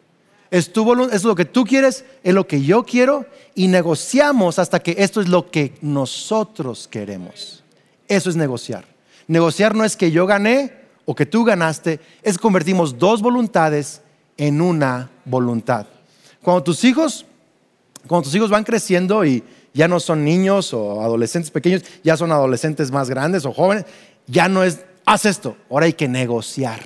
Es, 0.52 0.72
tu 0.72 1.10
es 1.12 1.24
lo 1.24 1.36
que 1.36 1.46
tú 1.46 1.66
quieres, 1.66 2.06
es 2.24 2.34
lo 2.34 2.48
que 2.48 2.62
yo 2.62 2.84
quiero 2.84 3.26
y 3.56 3.68
negociamos 3.68 4.60
hasta 4.60 4.80
que 4.80 4.96
esto 5.00 5.20
es 5.20 5.28
lo 5.28 5.50
que 5.50 5.74
nosotros 5.82 6.88
queremos. 6.88 7.64
Eso 8.08 8.30
es 8.30 8.36
negociar. 8.36 8.86
Negociar 9.28 9.74
no 9.74 9.84
es 9.84 9.98
que 9.98 10.12
yo 10.12 10.28
gané 10.28 10.72
o 11.06 11.16
que 11.16 11.26
tú 11.26 11.44
ganaste, 11.44 12.00
es 12.22 12.38
convertimos 12.38 12.98
dos 12.98 13.22
voluntades 13.22 14.02
en 14.38 14.62
una 14.62 15.10
voluntad. 15.24 15.88
Cuando 16.42 16.64
tus 16.64 16.84
hijos, 16.84 17.26
cuando 18.08 18.26
tus 18.26 18.36
hijos 18.36 18.50
van 18.50 18.64
creciendo 18.64 19.26
y 19.26 19.44
ya 19.76 19.88
no 19.88 20.00
son 20.00 20.26
niños 20.26 20.74
o 20.74 21.04
adolescentes 21.04 21.52
pequeños, 21.52 21.84
ya 22.04 22.18
son 22.18 22.32
adolescentes 22.32 22.90
más 22.90 23.12
grandes 23.12 23.46
o 23.46 23.54
jóvenes, 23.54 23.86
ya 24.26 24.50
no 24.50 24.64
es, 24.64 24.80
haz 25.06 25.28
esto, 25.28 25.56
ahora 25.70 25.86
hay 25.86 25.94
que 25.94 26.08
negociar. 26.08 26.80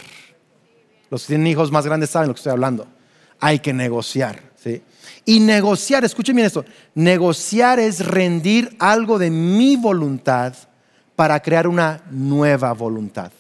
Los 1.10 1.22
que 1.22 1.28
tienen 1.30 1.48
hijos 1.48 1.72
más 1.72 1.86
grandes 1.86 2.10
saben 2.10 2.28
lo 2.28 2.34
que 2.34 2.40
estoy 2.40 2.52
hablando 2.52 2.86
hay 3.40 3.60
que 3.60 3.74
negociar. 3.74 4.40
¿sí? 4.56 4.82
Y 5.26 5.40
negociar, 5.40 6.04
escuchen 6.04 6.36
bien 6.36 6.48
esto, 6.48 6.66
negociar 6.96 7.80
es 7.80 8.06
rendir 8.06 8.76
algo 8.80 9.18
de 9.18 9.30
mi 9.30 9.76
voluntad 9.76 10.54
para 11.16 11.40
crear 11.42 11.68
una 11.68 12.02
nueva 12.12 12.74
voluntad. 12.74 13.32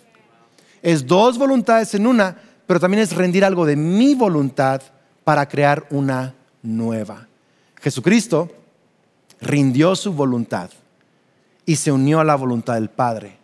Es 0.81 1.05
dos 1.05 1.37
voluntades 1.37 1.93
en 1.93 2.07
una, 2.07 2.35
pero 2.65 2.79
también 2.79 3.03
es 3.03 3.15
rendir 3.15 3.43
algo 3.43 3.65
de 3.65 3.75
mi 3.75 4.15
voluntad 4.15 4.81
para 5.23 5.47
crear 5.47 5.85
una 5.89 6.33
nueva. 6.61 7.27
Jesucristo 7.81 8.49
rindió 9.41 9.95
su 9.95 10.13
voluntad 10.13 10.69
y 11.65 11.75
se 11.75 11.91
unió 11.91 12.19
a 12.19 12.23
la 12.23 12.35
voluntad 12.35 12.75
del 12.75 12.89
Padre. 12.89 13.37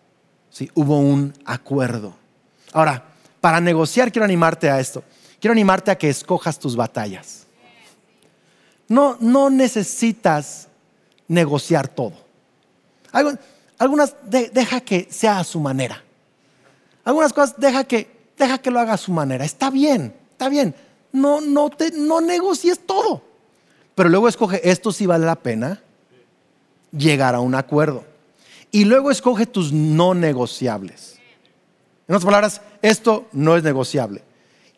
¿Sí? 0.50 0.72
Hubo 0.74 1.00
un 1.00 1.34
acuerdo. 1.46 2.16
Ahora, 2.74 3.04
para 3.42 3.60
negociar 3.60 4.12
quiero 4.12 4.26
animarte 4.26 4.70
a 4.70 4.80
esto 4.80 5.04
quiero 5.46 5.54
animarte 5.54 5.92
a 5.92 5.96
que 5.96 6.10
escojas 6.10 6.58
tus 6.58 6.76
batallas. 6.76 7.46
No, 8.88 9.16
no 9.20 9.52
necesitas 9.52 10.68
negociar 11.28 11.88
todo. 11.88 12.14
Algunas 13.78 14.16
deja 14.24 14.82
que 14.82 15.08
sea 15.12 15.38
a 15.38 15.44
su 15.44 15.60
manera. 15.60 16.04
Algunas 17.04 17.32
cosas 17.32 17.56
deja 17.60 17.84
que, 17.84 18.32
deja 18.36 18.58
que 18.58 18.72
lo 18.72 18.80
haga 18.80 18.94
a 18.94 18.98
su 18.98 19.12
manera. 19.12 19.46
Está 19.46 19.70
bien, 19.70 20.16
está 20.32 20.50
bien. 20.50 20.74
No, 21.12 21.42
no, 21.42 21.70
te, 21.70 21.92
no 21.92 22.22
negocies 22.22 22.80
todo. 22.84 23.22
Pero 23.94 24.10
luego 24.10 24.28
escoge 24.28 24.68
esto 24.68 24.92
si 24.92 25.06
vale 25.06 25.28
la 25.28 25.36
pena 25.36 25.80
llegar 26.98 27.36
a 27.36 27.40
un 27.40 27.56
acuerdo. 27.56 28.04
Y 28.72 28.86
luego 28.86 29.12
escoge 29.12 29.46
tus 29.46 29.72
no 29.72 30.14
negociables. 30.14 31.16
En 32.08 32.16
otras 32.16 32.26
palabras, 32.26 32.62
esto 32.82 33.28
no 33.32 33.56
es 33.56 33.64
negociable. 33.64 34.24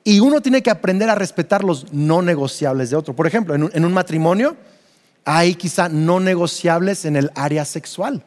Y 0.04 0.22
uno 0.22 0.40
tiene 0.40 0.64
que 0.64 0.70
aprender 0.70 1.10
a 1.10 1.16
respetar 1.16 1.64
los 1.64 1.92
no 1.92 2.22
negociables 2.22 2.90
de 2.90 2.96
otro. 2.96 3.14
Por 3.14 3.28
ejemplo, 3.28 3.56
en 3.56 3.86
un, 3.86 3.94
matrimonio 3.94 4.56
hay 5.26 5.56
quizá 5.56 5.90
no 5.90 6.22
negociables 6.22 7.04
en 7.04 7.18
el 7.18 7.30
área 7.36 7.66
sexual. 7.66 8.24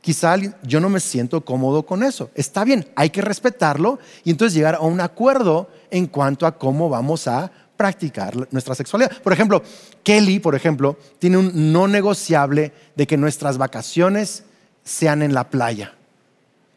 Quizá 0.00 0.36
yo 0.62 0.80
no 0.80 0.88
me 0.88 1.00
siento 1.00 1.44
cómodo 1.44 1.84
con 1.84 2.02
eso. 2.02 2.30
Está 2.34 2.64
bien, 2.64 2.88
hay 2.96 3.10
que 3.10 3.20
respetarlo 3.20 3.98
y 4.24 4.30
entonces 4.30 4.54
llegar 4.54 4.76
a 4.76 4.80
un 4.80 5.02
acuerdo 5.02 5.68
en 5.90 6.06
cuanto 6.06 6.46
a 6.46 6.56
cómo 6.56 6.88
vamos 6.88 7.28
a 7.28 7.52
practicar 7.78 8.34
nuestra 8.50 8.74
sexualidad. 8.74 9.22
Por 9.22 9.32
ejemplo, 9.32 9.62
Kelly, 10.02 10.40
por 10.40 10.54
ejemplo, 10.54 10.98
tiene 11.18 11.38
un 11.38 11.72
no 11.72 11.88
negociable 11.88 12.72
de 12.94 13.06
que 13.06 13.16
nuestras 13.16 13.56
vacaciones 13.56 14.44
sean 14.84 15.22
en 15.22 15.32
la 15.32 15.48
playa. 15.48 15.94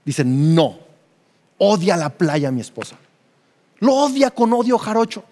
Dice, 0.06 0.24
no, 0.24 0.80
odia 1.58 1.98
la 1.98 2.10
playa 2.10 2.52
mi 2.52 2.62
esposa. 2.62 2.98
Lo 3.80 3.96
odia 3.96 4.30
con 4.30 4.54
odio 4.54 4.78
jarocho. 4.78 5.26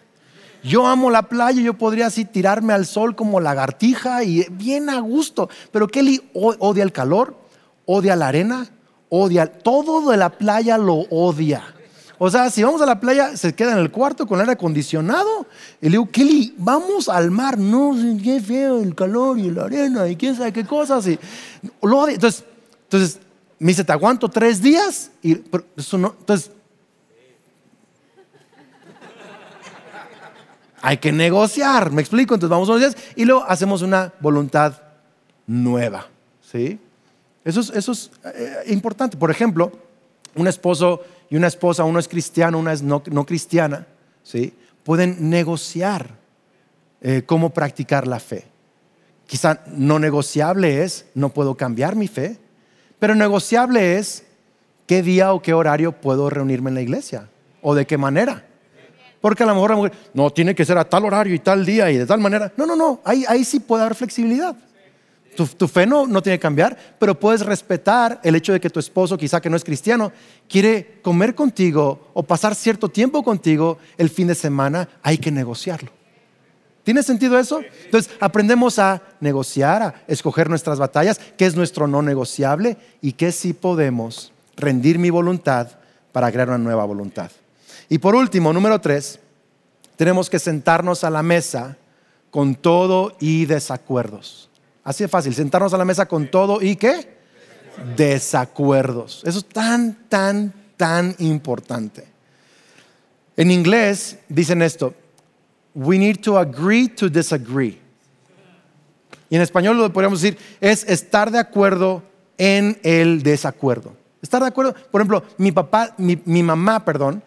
Yo 0.63 0.88
amo 0.88 1.10
la 1.10 1.23
playa, 1.23 1.62
yo 1.62 1.75
podría 1.75 2.08
así 2.08 2.25
tirarme 2.25 2.73
al 2.73 2.86
sol 2.86 3.15
como 3.15 3.39
lagartija 3.39 4.23
y 4.23 4.45
bien 4.49 4.89
a 4.89 4.99
gusto. 4.99 5.49
Pero 5.71 5.88
Kelly 5.88 6.21
odia 6.34 6.84
el 6.84 6.91
calor, 6.91 7.38
odia 7.86 8.15
la 8.15 8.27
arena, 8.27 8.67
odia 9.10 9.45
todo 9.45 10.10
de 10.10 10.17
la 10.17 10.32
playa 10.32 10.77
lo 10.77 10.95
odia. 11.12 11.75
O 12.21 12.29
sea, 12.29 12.49
si 12.49 12.62
vamos 12.62 12.82
a 12.82 12.86
la 12.86 12.99
playa, 12.99 13.38
se 13.38 13.55
queda 13.55 13.71
en 13.71 13.77
el 13.79 13.91
cuarto 13.91 14.27
con 14.27 14.36
el 14.36 14.41
aire 14.41 14.51
acondicionado. 14.53 15.47
Y 15.82 15.86
le 15.86 15.91
digo, 15.91 16.10
Kelly, 16.12 16.53
vamos 16.58 17.08
al 17.08 17.32
mar. 17.32 17.58
No, 17.58 17.95
qué 18.21 18.41
feo 18.41 18.82
el 18.82 18.93
calor 18.93 19.39
y 19.39 19.49
la 19.49 19.63
arena 19.63 20.08
y 20.08 20.17
quién 20.17 20.36
sabe 20.36 20.51
qué 20.51 20.65
cosas. 20.65 21.08
Entonces, 21.08 22.43
entonces 22.84 23.19
me 23.58 23.69
dice, 23.69 23.86
¿te 23.86 23.93
aguanto 23.93 24.27
tres 24.27 24.62
días? 24.62 25.12
Y 25.21 25.41
eso 25.77 25.97
no, 25.97 26.13
entonces, 26.19 26.51
hay 30.82 30.97
que 30.97 31.12
negociar, 31.12 31.91
me 31.91 32.01
explico, 32.01 32.34
entonces 32.34 32.51
vamos 32.51 32.69
unos 32.69 32.82
días 32.82 32.97
y 33.15 33.25
luego 33.25 33.43
hacemos 33.47 33.82
una 33.82 34.13
voluntad 34.19 34.82
nueva, 35.45 36.08
¿sí? 36.41 36.79
Eso 37.43 37.62
es, 37.62 37.69
eso 37.71 37.91
es 37.91 38.12
eh, 38.25 38.63
importante. 38.67 39.17
Por 39.17 39.32
ejemplo, 39.32 39.71
un 40.36 40.47
esposo 40.47 41.01
y 41.30 41.36
una 41.36 41.48
esposa, 41.48 41.84
uno 41.84 42.00
es 42.00 42.08
cristiano, 42.08 42.58
una 42.58 42.74
es 42.74 42.82
no, 42.82 43.02
cristiana, 43.26 43.86
¿sí? 44.24 44.54
Pueden 44.84 45.30
negociar 45.30 46.10
eh, 47.02 47.24
cómo 47.26 47.52
practicar 47.52 48.08
la 48.08 48.20
fe. 48.20 48.46
Quizá 49.28 49.62
no 49.68 50.00
negociable 50.00 50.84
es, 50.84 51.06
no 51.13 51.30
puedo 51.30 51.56
cambiar 51.56 51.96
mi 51.96 52.08
fe, 52.08 52.38
pero 52.98 53.13
negociable 53.13 53.98
es 53.98 54.24
qué 54.88 55.04
día 55.04 55.34
o 55.34 55.42
qué 55.42 55.54
horario 55.54 55.92
puedo 55.92 56.30
reunirme 56.30 56.72
en 56.72 56.76
la 56.76 56.82
iglesia 56.82 57.30
o 57.62 57.76
de 57.76 57.86
qué 57.86 57.98
manera. 57.98 58.46
Porque 59.22 59.44
a 59.44 59.46
lo 59.46 59.54
mejor 59.54 59.70
la 59.70 59.76
mujer, 59.76 59.94
no, 60.13 60.32
tiene 60.32 60.56
que 60.56 60.65
ser 60.65 60.78
a 60.78 60.86
tal 60.86 61.06
horario 61.06 61.36
y 61.36 61.39
tal 61.39 61.65
día 61.65 61.92
y 61.92 61.98
de 61.98 62.06
tal 62.06 62.20
manera. 62.20 62.52
No, 62.58 62.65
no, 62.65 62.76
no, 62.76 63.02
ahí, 63.04 63.24
ahí 63.28 63.44
sí 63.44 63.60
puede 63.60 63.84
haber 63.84 63.96
flexibilidad. 63.96 64.56
Tu, 65.45 65.69
fe 65.69 65.86
no, 65.86 66.06
no, 66.06 66.21
tiene 66.21 66.38
que 66.38 66.41
cambiar, 66.41 66.78
pero 66.99 67.17
puedes 67.17 67.45
respetar 67.45 68.19
el 68.25 68.36
hecho 68.36 68.52
de 68.52 68.60
que 68.60 68.69
tu 68.69 68.78
esposo, 68.78 69.17
quizá 69.17 69.39
que 69.39 69.49
no 69.49 69.56
es 69.56 69.63
cristiano, 69.63 70.12
quiere 70.49 70.99
comer 71.02 71.34
contigo 71.34 72.10
o 72.13 72.23
pasar 72.23 72.56
cierto 72.56 72.89
tiempo 72.89 73.23
contigo 73.23 73.78
el 73.97 74.10
fin 74.10 74.28
de 74.28 74.36
semana, 74.36 74.89
hay 75.02 75.17
que 75.17 75.32
negociarlo. 75.32 75.91
¿Tiene 76.84 77.04
sentido 77.04 77.39
eso? 77.39 77.62
Entonces 77.86 78.12
aprendemos 78.19 78.80
a 78.80 79.02
negociar, 79.21 79.82
a 79.82 79.95
escoger 80.10 80.49
nuestras 80.49 80.78
batallas, 80.78 81.21
qué 81.38 81.45
es 81.45 81.56
nuestro 81.56 81.88
no 81.88 82.02
negociable 82.02 82.75
y 83.02 83.13
qué 83.13 83.32
sí 83.32 83.54
podemos 83.54 84.34
rendir 84.58 84.99
mi 84.99 85.10
voluntad 85.10 85.69
para 86.12 86.34
crear 86.34 86.49
una 86.49 86.58
nueva 86.58 86.84
voluntad. 86.84 87.32
Y 87.88 87.99
por 87.99 88.13
último, 88.13 88.52
número 88.52 88.82
tres, 88.82 89.21
tenemos 89.95 90.30
que 90.30 90.38
sentarnos 90.38 91.06
a 91.06 91.10
la 91.10 91.23
mesa 91.23 91.78
con 92.30 92.56
todo 92.56 93.15
y 93.21 93.45
desacuerdos. 93.45 94.49
Así 94.89 95.04
de 95.04 95.08
fácil, 95.08 95.36
sentarnos 95.36 95.71
a 95.71 95.78
la 95.78 95.86
mesa 95.86 96.08
con 96.08 96.32
todo 96.32 96.63
y 96.63 96.75
qué? 96.75 97.15
Desacuerdos. 97.95 99.21
Eso 99.23 99.38
es 99.38 99.45
tan, 99.45 100.10
tan, 100.10 100.52
tan 100.78 101.15
importante. 101.19 102.08
En 103.38 103.52
inglés 103.52 104.17
dicen 104.30 104.63
esto, 104.63 104.95
we 105.75 105.99
need 105.99 106.21
to 106.21 106.39
agree 106.39 106.88
to 106.88 107.08
disagree. 107.08 107.80
Y 109.30 109.36
en 109.36 109.43
español 109.43 109.78
lo 109.78 109.93
podríamos 109.93 110.21
decir, 110.21 110.39
es 110.60 110.84
estar 110.86 111.30
de 111.30 111.38
acuerdo 111.38 112.02
en 112.39 112.80
el 112.82 113.21
desacuerdo. 113.21 113.95
Estar 114.23 114.41
de 114.41 114.47
acuerdo, 114.47 114.73
por 114.89 115.02
ejemplo, 115.02 115.23
mi 115.38 115.52
papá, 115.52 115.93
mi, 115.99 116.19
mi 116.25 116.41
mamá, 116.41 116.84
perdón, 116.84 117.21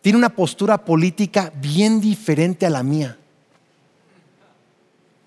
tiene 0.00 0.16
una 0.16 0.34
postura 0.34 0.82
política 0.82 1.52
bien 1.60 2.00
diferente 2.00 2.64
a 2.64 2.70
la 2.70 2.82
mía. 2.82 3.18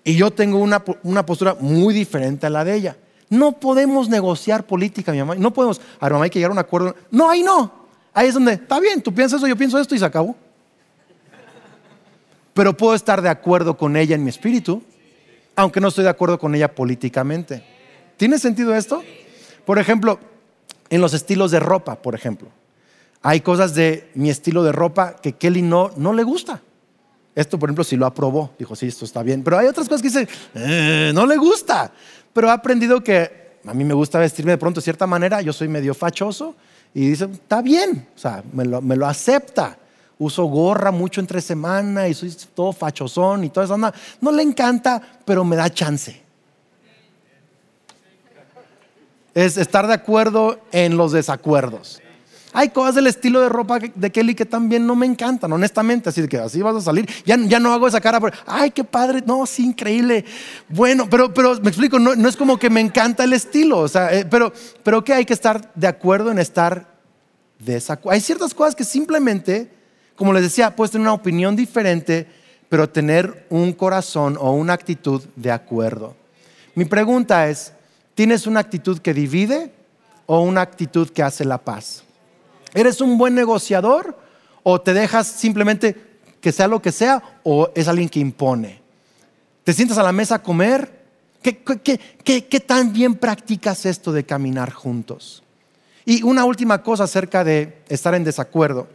Y 0.06 0.14
yo 0.14 0.30
tengo 0.30 0.60
una, 0.60 1.26
postura 1.26 1.56
muy 1.58 1.92
diferente 1.92 2.46
a 2.46 2.50
la 2.50 2.64
de 2.64 2.76
ella. 2.76 2.96
No 3.28 3.58
podemos 3.58 4.08
negociar 4.08 4.64
política, 4.64 5.10
mi 5.10 5.18
mamá. 5.18 5.34
No 5.34 5.52
podemos, 5.52 5.80
a 5.98 6.04
ver, 6.04 6.12
mamá, 6.12 6.24
hay 6.26 6.30
que 6.30 6.38
llegar 6.38 6.52
a 6.52 6.52
un 6.52 6.60
acuerdo. 6.60 6.94
No, 7.10 7.28
ahí 7.28 7.42
no. 7.42 7.72
Ahí 8.14 8.28
es 8.28 8.34
donde, 8.34 8.52
está 8.52 8.78
bien, 8.78 9.02
tú 9.02 9.12
piensas 9.12 9.38
eso, 9.38 9.48
yo 9.48 9.56
pienso 9.56 9.80
esto 9.80 9.96
y 9.96 9.98
se 9.98 10.04
acabó. 10.04 10.36
Pero 12.54 12.76
puedo 12.76 12.94
estar 12.94 13.20
de 13.20 13.28
acuerdo 13.28 13.76
con 13.76 13.96
ella 13.96 14.14
en 14.14 14.22
mi 14.22 14.30
espíritu, 14.30 14.80
aunque 15.56 15.80
no 15.80 15.88
estoy 15.88 16.04
de 16.04 16.10
acuerdo 16.10 16.38
con 16.38 16.54
ella 16.54 16.72
políticamente. 16.72 17.64
¿Tiene 18.16 18.38
sentido 18.38 18.76
esto? 18.76 19.02
Por 19.64 19.80
ejemplo, 19.80 20.20
en 20.88 21.00
los 21.00 21.14
estilos 21.14 21.50
de 21.50 21.58
ropa, 21.58 21.96
por 21.96 22.14
ejemplo. 22.14 22.48
Hay 23.22 23.40
cosas 23.40 23.74
de 23.74 24.08
mi 24.14 24.30
estilo 24.30 24.62
de 24.62 24.70
ropa 24.70 25.16
que 25.16 25.32
Kelly 25.32 25.62
no, 25.62 25.90
no 25.96 26.12
le 26.12 26.22
gusta. 26.22 26.62
Esto, 27.36 27.58
por 27.58 27.68
ejemplo, 27.68 27.84
si 27.84 27.96
lo 27.96 28.06
aprobó, 28.06 28.50
dijo, 28.58 28.74
sí, 28.74 28.86
esto 28.86 29.04
está 29.04 29.22
bien. 29.22 29.44
Pero 29.44 29.58
hay 29.58 29.66
otras 29.66 29.86
cosas 29.86 30.00
que 30.00 30.08
dice, 30.08 30.28
eh, 30.54 31.12
no 31.14 31.26
le 31.26 31.36
gusta. 31.36 31.92
Pero 32.32 32.48
ha 32.48 32.54
aprendido 32.54 33.04
que 33.04 33.58
a 33.66 33.74
mí 33.74 33.84
me 33.84 33.92
gusta 33.92 34.18
vestirme 34.18 34.52
de 34.52 34.58
pronto 34.58 34.80
de 34.80 34.84
cierta 34.84 35.06
manera, 35.06 35.42
yo 35.42 35.52
soy 35.52 35.68
medio 35.68 35.92
fachoso, 35.92 36.56
y 36.94 37.10
dice, 37.10 37.26
está 37.30 37.60
bien, 37.60 38.08
o 38.16 38.18
sea, 38.18 38.42
me 38.54 38.64
lo, 38.64 38.80
me 38.80 38.96
lo 38.96 39.06
acepta. 39.06 39.76
Uso 40.18 40.44
gorra 40.44 40.90
mucho 40.90 41.20
entre 41.20 41.42
semana 41.42 42.08
y 42.08 42.14
soy 42.14 42.34
todo 42.54 42.72
fachosón 42.72 43.44
y 43.44 43.50
toda 43.50 43.66
esa 43.66 43.74
onda. 43.74 43.92
No 44.22 44.32
le 44.32 44.42
encanta, 44.42 45.02
pero 45.26 45.44
me 45.44 45.56
da 45.56 45.68
chance. 45.68 46.22
Es 49.34 49.58
estar 49.58 49.86
de 49.86 49.92
acuerdo 49.92 50.58
en 50.72 50.96
los 50.96 51.12
desacuerdos. 51.12 52.00
Hay 52.58 52.70
cosas 52.70 52.94
del 52.94 53.06
estilo 53.06 53.42
de 53.42 53.50
ropa 53.50 53.78
de 53.78 54.10
Kelly 54.10 54.34
que 54.34 54.46
también 54.46 54.86
no 54.86 54.96
me 54.96 55.04
encantan, 55.04 55.52
honestamente. 55.52 56.08
Así 56.08 56.26
que 56.26 56.38
así 56.38 56.62
vas 56.62 56.74
a 56.74 56.80
salir. 56.80 57.06
Ya, 57.26 57.36
no 57.36 57.70
hago 57.70 57.86
esa 57.86 58.00
cara, 58.00 58.18
por, 58.18 58.32
ay, 58.46 58.70
qué 58.70 58.82
padre. 58.82 59.22
No, 59.26 59.44
sí, 59.44 59.62
increíble. 59.62 60.24
Bueno, 60.66 61.06
pero, 61.10 61.30
me 61.60 61.68
explico, 61.68 61.98
no, 61.98 62.16
no 62.16 62.26
es 62.26 62.34
como 62.34 62.58
que 62.58 62.70
me 62.70 62.80
encanta 62.80 63.24
el 63.24 63.34
estilo. 63.34 63.80
O 63.80 63.88
sea, 63.88 64.10
eh, 64.10 64.24
pero, 64.24 64.54
pero 64.82 65.04
que 65.04 65.12
hay 65.12 65.26
que 65.26 65.34
estar 65.34 65.70
de 65.74 65.86
acuerdo 65.86 66.30
en 66.30 66.38
estar 66.38 66.96
desacuerdo. 67.58 68.14
Hay 68.14 68.22
ciertas 68.22 68.54
cosas 68.54 68.74
que 68.74 68.84
simplemente, 68.84 69.70
como 70.16 70.32
les 70.32 70.42
decía, 70.42 70.74
puedes 70.74 70.92
tener 70.92 71.02
una 71.02 71.12
opinión 71.12 71.56
diferente, 71.56 72.26
pero 72.70 72.88
tener 72.88 73.46
un 73.50 73.74
corazón 73.74 74.38
o 74.40 74.52
una 74.52 74.72
actitud 74.72 75.22
de 75.36 75.52
acuerdo. 75.52 76.16
Mi 76.74 76.86
pregunta 76.86 77.50
es, 77.50 77.74
¿tienes 78.14 78.46
una 78.46 78.60
actitud 78.60 78.98
que 79.00 79.12
divide 79.12 79.72
o 80.24 80.40
una 80.40 80.62
actitud 80.62 81.10
que 81.10 81.22
hace 81.22 81.44
la 81.44 81.58
paz? 81.58 82.05
¿Eres 82.76 83.00
un 83.00 83.16
buen 83.16 83.34
negociador 83.34 84.18
o 84.62 84.78
te 84.82 84.92
dejas 84.92 85.26
simplemente 85.26 85.96
que 86.42 86.52
sea 86.52 86.68
lo 86.68 86.82
que 86.82 86.92
sea 86.92 87.40
o 87.42 87.70
es 87.74 87.88
alguien 87.88 88.10
que 88.10 88.20
impone? 88.20 88.82
¿Te 89.64 89.72
sientas 89.72 89.96
a 89.96 90.02
la 90.02 90.12
mesa 90.12 90.34
a 90.34 90.42
comer? 90.42 90.92
¿Qué, 91.40 92.64
tan 92.66 92.92
bien 92.92 93.14
practicas 93.14 93.86
esto 93.86 94.12
de 94.12 94.24
caminar 94.24 94.72
juntos? 94.72 95.42
Y 96.04 96.22
una 96.22 96.44
última 96.44 96.82
cosa 96.82 97.04
acerca 97.04 97.44
de 97.44 97.78
estar 97.88 98.14
en 98.14 98.24
desacuerdo, 98.24 98.88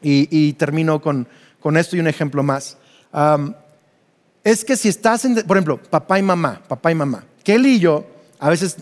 y, 0.00 0.54
termino 0.54 1.02
con, 1.02 1.28
esto 1.76 1.96
y 1.96 2.00
un 2.00 2.06
ejemplo 2.06 2.42
más. 2.42 2.78
es 4.42 4.64
que 4.64 4.76
si 4.76 4.88
estás 4.88 5.26
en, 5.26 5.34
por 5.34 5.58
ejemplo, 5.58 5.76
papá 5.76 6.18
y 6.18 6.22
mamá, 6.22 6.62
papá 6.66 6.90
y 6.90 6.94
mamá, 6.94 7.26
Kelly 7.44 7.74
y 7.74 7.80
yo 7.80 8.06
a 8.38 8.48
veces 8.48 8.78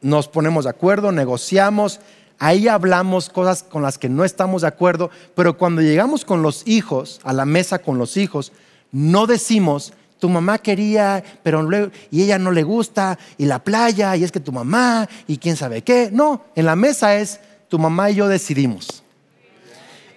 nos 0.00 0.28
ponemos 0.28 0.64
de 0.64 0.70
acuerdo, 0.70 1.10
negociamos, 1.10 2.00
ahí 2.40 2.66
hablamos 2.66 3.28
cosas 3.28 3.62
con 3.62 3.82
las 3.82 3.98
que 3.98 4.08
no 4.08 4.24
estamos 4.24 4.62
de 4.62 4.68
acuerdo, 4.68 5.10
pero 5.36 5.56
cuando 5.56 5.82
llegamos 5.82 6.24
con 6.24 6.42
los 6.42 6.66
hijos, 6.66 7.20
a 7.22 7.32
la 7.32 7.44
mesa 7.44 7.78
con 7.78 7.98
los 7.98 8.16
hijos, 8.16 8.50
no 8.90 9.26
decimos, 9.28 9.92
tu 10.18 10.28
mamá 10.28 10.58
quería, 10.58 11.22
pero 11.42 11.62
luego, 11.62 11.92
y 12.10 12.22
ella 12.22 12.38
no 12.38 12.50
le 12.50 12.62
gusta, 12.62 13.18
y 13.38 13.44
la 13.44 13.62
playa, 13.62 14.16
y 14.16 14.24
es 14.24 14.32
que 14.32 14.40
tu 14.40 14.52
mamá, 14.52 15.08
y 15.28 15.36
quién 15.38 15.56
sabe 15.56 15.82
qué. 15.82 16.10
No, 16.12 16.42
en 16.56 16.64
la 16.64 16.74
mesa 16.74 17.16
es, 17.16 17.40
tu 17.68 17.78
mamá 17.78 18.10
y 18.10 18.16
yo 18.16 18.26
decidimos. 18.26 19.04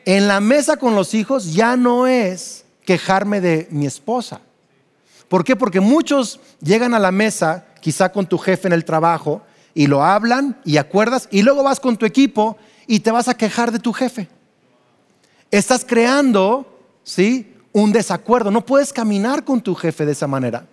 En 0.06 0.28
la 0.28 0.40
mesa 0.40 0.78
con 0.78 0.96
los 0.96 1.14
hijos 1.14 1.54
ya 1.54 1.78
no 1.78 2.08
es 2.08 2.66
quejarme 2.86 3.42
de 3.42 3.68
mi 3.70 3.86
esposa. 3.86 4.42
¿Por 5.28 5.44
qué? 5.44 5.56
Porque 5.56 5.80
muchos 5.80 6.40
llegan 6.62 6.94
a 6.94 7.00
la 7.00 7.12
mesa, 7.12 7.66
quizá 7.80 8.12
con 8.12 8.26
tu 8.26 8.38
jefe 8.38 8.68
en 8.68 8.74
el 8.74 8.86
trajo, 8.86 9.42
y 9.74 9.88
lo 9.88 10.04
hablan 10.04 10.60
y 10.66 10.78
acuerdas 10.78 11.28
y 11.32 11.42
luego 11.42 11.64
vas 11.64 11.80
con 11.80 11.98
tu 11.98 12.06
equipo 12.06 12.58
y 12.88 13.00
te 13.00 13.12
vas 13.12 13.28
a 13.28 13.36
quejar 13.36 13.72
de 13.72 13.80
tu 13.80 13.94
jefe. 13.94 14.30
Estás 15.52 15.86
creando, 15.86 16.66
¿sí? 17.04 17.54
Un 17.72 17.92
desacuerdo. 17.92 18.52
No 18.52 18.66
puedes 18.66 18.92
caminar 18.94 19.44
con 19.44 19.62
tu 19.62 19.76
jefe 19.76 20.06
de 20.06 20.12
esa 20.12 20.28
manera. 20.28 20.66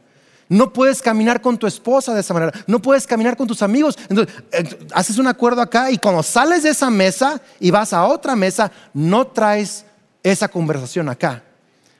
No 0.48 0.72
puedes 0.72 1.00
caminar 1.00 1.40
con 1.40 1.56
tu 1.56 1.66
esposa 1.66 2.12
de 2.12 2.20
esa 2.20 2.34
manera. 2.34 2.52
No 2.66 2.82
puedes 2.82 3.06
caminar 3.06 3.36
con 3.36 3.46
tus 3.46 3.62
amigos. 3.62 3.96
Entonces, 4.08 4.34
eh, 4.52 4.78
haces 4.92 5.18
un 5.18 5.28
acuerdo 5.28 5.62
acá 5.62 5.90
y 5.90 5.98
cuando 5.98 6.22
sales 6.22 6.64
de 6.64 6.70
esa 6.70 6.90
mesa 6.90 7.40
y 7.60 7.70
vas 7.70 7.92
a 7.92 8.04
otra 8.04 8.34
mesa, 8.34 8.72
no 8.92 9.28
traes 9.28 9.84
esa 10.22 10.48
conversación 10.48 11.08
acá. 11.08 11.44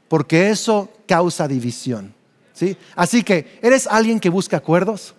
Porque 0.09 0.51
eso 0.51 0.89
causa 1.07 1.47
división. 1.47 2.13
¿sí? 2.53 2.77
Así 2.97 3.23
que, 3.23 3.59
¿eres 3.63 3.87
alguien 3.87 4.19
que 4.19 4.29
busca 4.29 4.57
acuerdos? 4.57 5.15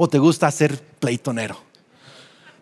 ¿O 0.00 0.08
te 0.08 0.18
gusta 0.18 0.48
ser 0.52 0.80
pleitonero? 1.00 1.60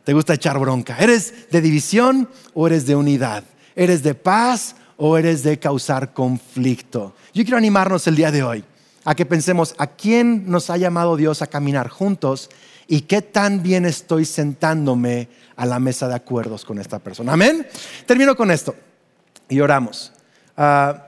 ¿Te 0.05 0.15
gusta 0.15 0.33
echar 0.33 0.59
bronca? 0.59 0.97
¿Eres 0.99 1.51
de 1.51 1.61
división 1.61 2.31
o 2.55 2.67
eres 2.67 2.87
de 2.87 2.97
unidad? 2.97 3.45
¿Eres 3.75 4.03
de 4.03 4.15
paz 4.15 4.75
o 4.97 5.19
eres 5.19 5.43
de 5.43 5.59
causar 5.59 6.15
conflicto? 6.15 7.15
Yo 7.35 7.45
quiero 7.45 7.59
animarnos 7.59 8.07
el 8.07 8.17
día 8.17 8.31
de 8.31 8.43
hoy 8.43 8.65
a 9.05 9.15
que 9.15 9.27
pensemos 9.27 9.75
a 9.77 9.87
quién 9.87 10.51
nos 10.51 10.71
ha 10.71 10.79
llamado 10.79 11.15
Dios 11.15 11.43
a 11.43 11.47
caminar 11.47 11.91
juntos 11.91 12.49
y 12.89 13.03
qué 13.03 13.21
tan 13.21 13.63
bien 13.63 13.85
estoy 13.85 14.25
sentándome 14.25 15.29
a 15.57 15.67
la 15.67 15.79
mesa 15.79 16.09
de 16.09 16.15
acuerdos 16.15 16.65
con 16.65 16.79
esta 16.79 17.01
persona. 17.01 17.35
Amén. 17.35 17.67
Termino 18.07 18.35
con 18.35 18.51
esto 18.51 18.75
y 19.51 19.61
oramos. 19.61 20.11
Ah, 20.57 21.07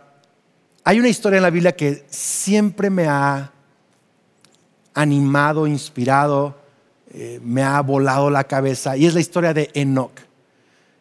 hay 0.85 1.01
una 1.01 1.09
historia 1.09 1.39
en 1.39 1.43
la 1.45 1.51
Biblia 1.51 1.75
que 1.75 2.05
siempre 2.11 2.91
me 2.91 3.07
ha 3.09 3.51
animado, 4.99 5.69
inspirado, 5.69 6.57
eh, 7.11 7.39
me 7.41 7.63
ha 7.63 7.81
volado 7.83 8.31
la 8.31 8.45
cabeza 8.45 8.97
y 8.97 9.07
es 9.07 9.15
la 9.15 9.21
historia 9.21 9.55
de 9.55 9.71
Enoch. 9.75 10.21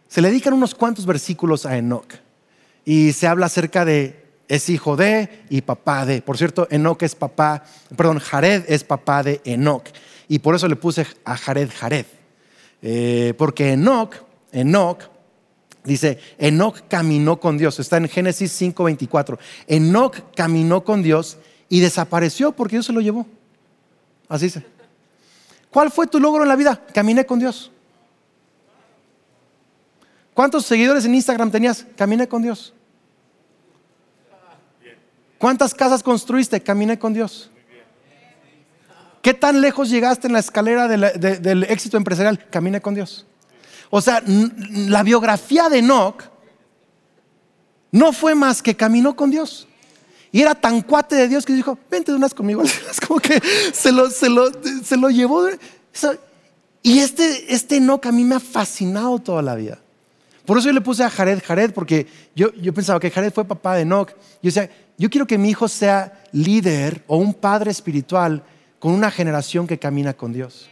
Se 0.08 0.22
le 0.22 0.30
dedican 0.30 0.54
unos 0.54 0.76
cuantos 0.76 1.08
versículos 1.08 1.66
a 1.66 1.78
Enoch 1.78 2.14
y 2.86 3.12
se 3.14 3.26
habla 3.26 3.48
acerca 3.48 3.86
de 3.86 4.24
es 4.48 4.70
hijo 4.70 4.96
de 4.96 5.46
y 5.50 5.62
papá 5.62 6.06
de. 6.06 6.22
Por 6.22 6.38
cierto, 6.38 6.68
Enoch 6.70 7.02
es 7.02 7.16
papá, 7.16 7.64
perdón, 7.96 8.20
Jared 8.20 8.66
es 8.68 8.84
papá 8.84 9.24
de 9.24 9.42
Enoch 9.46 9.88
y 10.30 10.40
por 10.40 10.54
eso 10.54 10.68
le 10.68 10.76
puse 10.76 11.08
a 11.26 11.36
Jared 11.36 11.70
Jared. 11.76 12.06
Eh, 12.84 13.34
porque 13.36 13.74
Enoch, 13.74 14.14
Enoch, 14.52 15.10
dice, 15.84 16.20
Enoch 16.38 16.84
caminó 16.88 17.40
con 17.40 17.58
Dios. 17.58 17.80
Está 17.80 17.98
en 17.98 18.08
Génesis 18.08 18.52
5:24. 18.62 19.40
Enoch 19.66 20.18
caminó 20.36 20.84
con 20.84 21.02
Dios 21.02 21.40
y 21.68 21.80
desapareció 21.80 22.52
porque 22.52 22.76
Dios 22.76 22.86
se 22.86 22.94
lo 22.94 23.02
llevó. 23.02 23.26
Así 24.30 24.46
dice. 24.46 24.66
¿Cuál 25.70 25.92
fue 25.92 26.08
tu 26.08 26.20
logro 26.20 26.44
en 26.44 26.50
la 26.50 26.56
vida? 26.56 26.82
Caminé 26.94 27.26
con 27.26 27.40
Dios. 27.40 27.72
¿Cuántos 30.34 30.66
seguidores 30.66 31.06
en 31.06 31.16
Instagram 31.16 31.52
tenías? 31.52 31.86
Caminé 31.96 32.28
con 32.28 32.42
Dios. 32.42 32.74
¿Cuántas 35.38 35.74
casas 35.74 36.02
construiste? 36.04 36.62
Caminé 36.62 36.98
con 36.98 37.14
Dios. 37.14 37.52
¿Qué 39.22 39.34
tan 39.34 39.62
lejos 39.62 39.90
llegaste 39.90 40.28
en 40.28 40.34
la 40.34 40.40
escalera 40.40 40.88
del 40.88 41.64
éxito 41.64 41.98
empresarial? 41.98 42.48
Caminé 42.50 42.82
con 42.82 42.96
Dios. 42.96 43.26
O 43.90 44.02
sea, 44.02 44.22
la 44.26 45.04
biografía 45.04 45.70
de 45.70 45.80
Enoch 45.80 46.24
no 47.92 48.14
fue 48.14 48.36
más 48.36 48.62
que 48.62 48.76
caminó 48.76 49.16
con 49.16 49.32
Dios. 49.32 49.67
Y 50.38 50.44
era 50.44 50.54
tan 50.54 50.82
cuate 50.84 51.16
de 51.16 51.28
Dios 51.28 51.48
que 51.48 51.54
dijo, 51.54 51.80
vente 51.90 52.12
de 52.12 52.18
unas 52.20 52.32
conmigo. 52.32 52.62
Es 52.92 53.00
como 53.00 53.20
que 53.20 53.42
se 53.74 53.92
lo, 53.92 54.08
se 54.12 54.30
lo, 54.30 54.52
se 54.84 54.96
lo 54.96 55.10
llevó. 55.10 55.48
Y 56.84 57.00
este, 57.00 57.52
este 57.52 57.78
Enoch 57.78 58.06
a 58.06 58.12
mí 58.12 58.24
me 58.24 58.36
ha 58.36 58.40
fascinado 58.40 59.18
toda 59.18 59.42
la 59.42 59.56
vida. 59.56 59.80
Por 60.46 60.60
eso 60.60 60.68
yo 60.68 60.74
le 60.74 60.82
puse 60.82 61.04
a 61.04 61.10
Jared 61.10 61.42
Jared, 61.44 61.74
porque 61.74 62.06
yo, 62.36 62.54
yo 62.54 62.72
pensaba 62.72 63.00
que 63.00 63.10
Jared 63.10 63.34
fue 63.34 63.46
papá 63.46 63.78
de 63.78 63.82
Enoch. 63.82 64.12
Yo 64.12 64.44
decía, 64.44 64.70
yo 64.96 65.10
quiero 65.10 65.26
que 65.26 65.40
mi 65.40 65.50
hijo 65.50 65.68
sea 65.68 66.24
líder 66.32 67.04
o 67.08 67.18
un 67.18 67.34
padre 67.34 67.72
espiritual 67.72 68.44
con 68.78 68.92
una 68.92 69.10
generación 69.10 69.66
que 69.66 69.80
camina 69.80 70.14
con 70.14 70.34
Dios. 70.34 70.70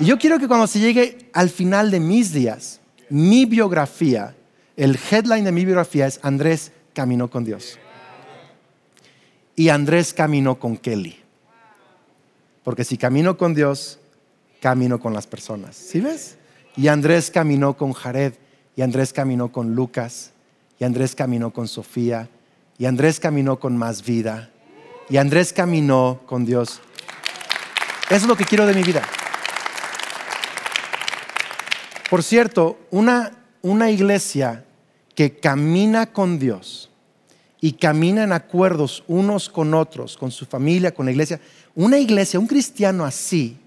Y 0.00 0.06
yo 0.06 0.18
quiero 0.18 0.40
que 0.40 0.48
cuando 0.48 0.66
se 0.66 0.80
llegue 0.80 1.30
al 1.34 1.50
final 1.50 1.92
de 1.92 2.00
mis 2.00 2.32
días, 2.32 2.80
mi 3.10 3.44
biografía, 3.44 4.34
el 4.76 4.98
headline 5.08 5.44
de 5.44 5.52
mi 5.52 5.64
biografía 5.64 6.08
es 6.08 6.18
Andrés 6.24 6.72
caminó 6.94 7.30
con 7.30 7.44
Dios 7.44 7.78
y 9.58 9.70
Andrés 9.70 10.14
caminó 10.14 10.60
con 10.60 10.76
Kelly. 10.76 11.18
Porque 12.62 12.84
si 12.84 12.96
camino 12.96 13.36
con 13.36 13.54
Dios, 13.54 13.98
camino 14.60 15.00
con 15.00 15.12
las 15.12 15.26
personas. 15.26 15.74
¿Sí 15.74 16.00
ves? 16.00 16.36
Y 16.76 16.86
Andrés 16.86 17.28
caminó 17.32 17.76
con 17.76 17.92
Jared, 17.92 18.34
y 18.76 18.82
Andrés 18.82 19.12
caminó 19.12 19.50
con 19.50 19.74
Lucas, 19.74 20.30
y 20.78 20.84
Andrés 20.84 21.16
caminó 21.16 21.52
con 21.52 21.66
Sofía, 21.66 22.28
y 22.78 22.86
Andrés 22.86 23.18
caminó 23.18 23.58
con 23.58 23.76
más 23.76 24.04
vida, 24.04 24.48
y 25.10 25.16
Andrés 25.16 25.52
caminó 25.52 26.20
con 26.26 26.44
Dios. 26.44 26.80
Eso 28.04 28.14
es 28.14 28.26
lo 28.28 28.36
que 28.36 28.44
quiero 28.44 28.64
de 28.64 28.74
mi 28.74 28.84
vida. 28.84 29.02
Por 32.08 32.22
cierto, 32.22 32.78
una, 32.92 33.32
una 33.62 33.90
iglesia 33.90 34.64
que 35.16 35.36
camina 35.40 36.12
con 36.12 36.38
Dios 36.38 36.87
y 37.60 37.72
camina 37.72 38.22
en 38.22 38.32
acuerdos 38.32 39.04
unos 39.08 39.48
con 39.48 39.74
otros, 39.74 40.16
con 40.16 40.30
su 40.30 40.46
familia, 40.46 40.94
con 40.94 41.06
la 41.06 41.12
iglesia, 41.12 41.40
una 41.74 41.98
iglesia, 41.98 42.38
un 42.38 42.46
cristiano 42.46 43.04
así, 43.04 43.58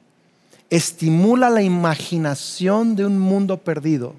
estimula 0.70 1.50
la 1.50 1.62
imaginación 1.62 2.96
de 2.96 3.06
un 3.06 3.20
mundo 3.20 3.58
perdido 3.58 4.16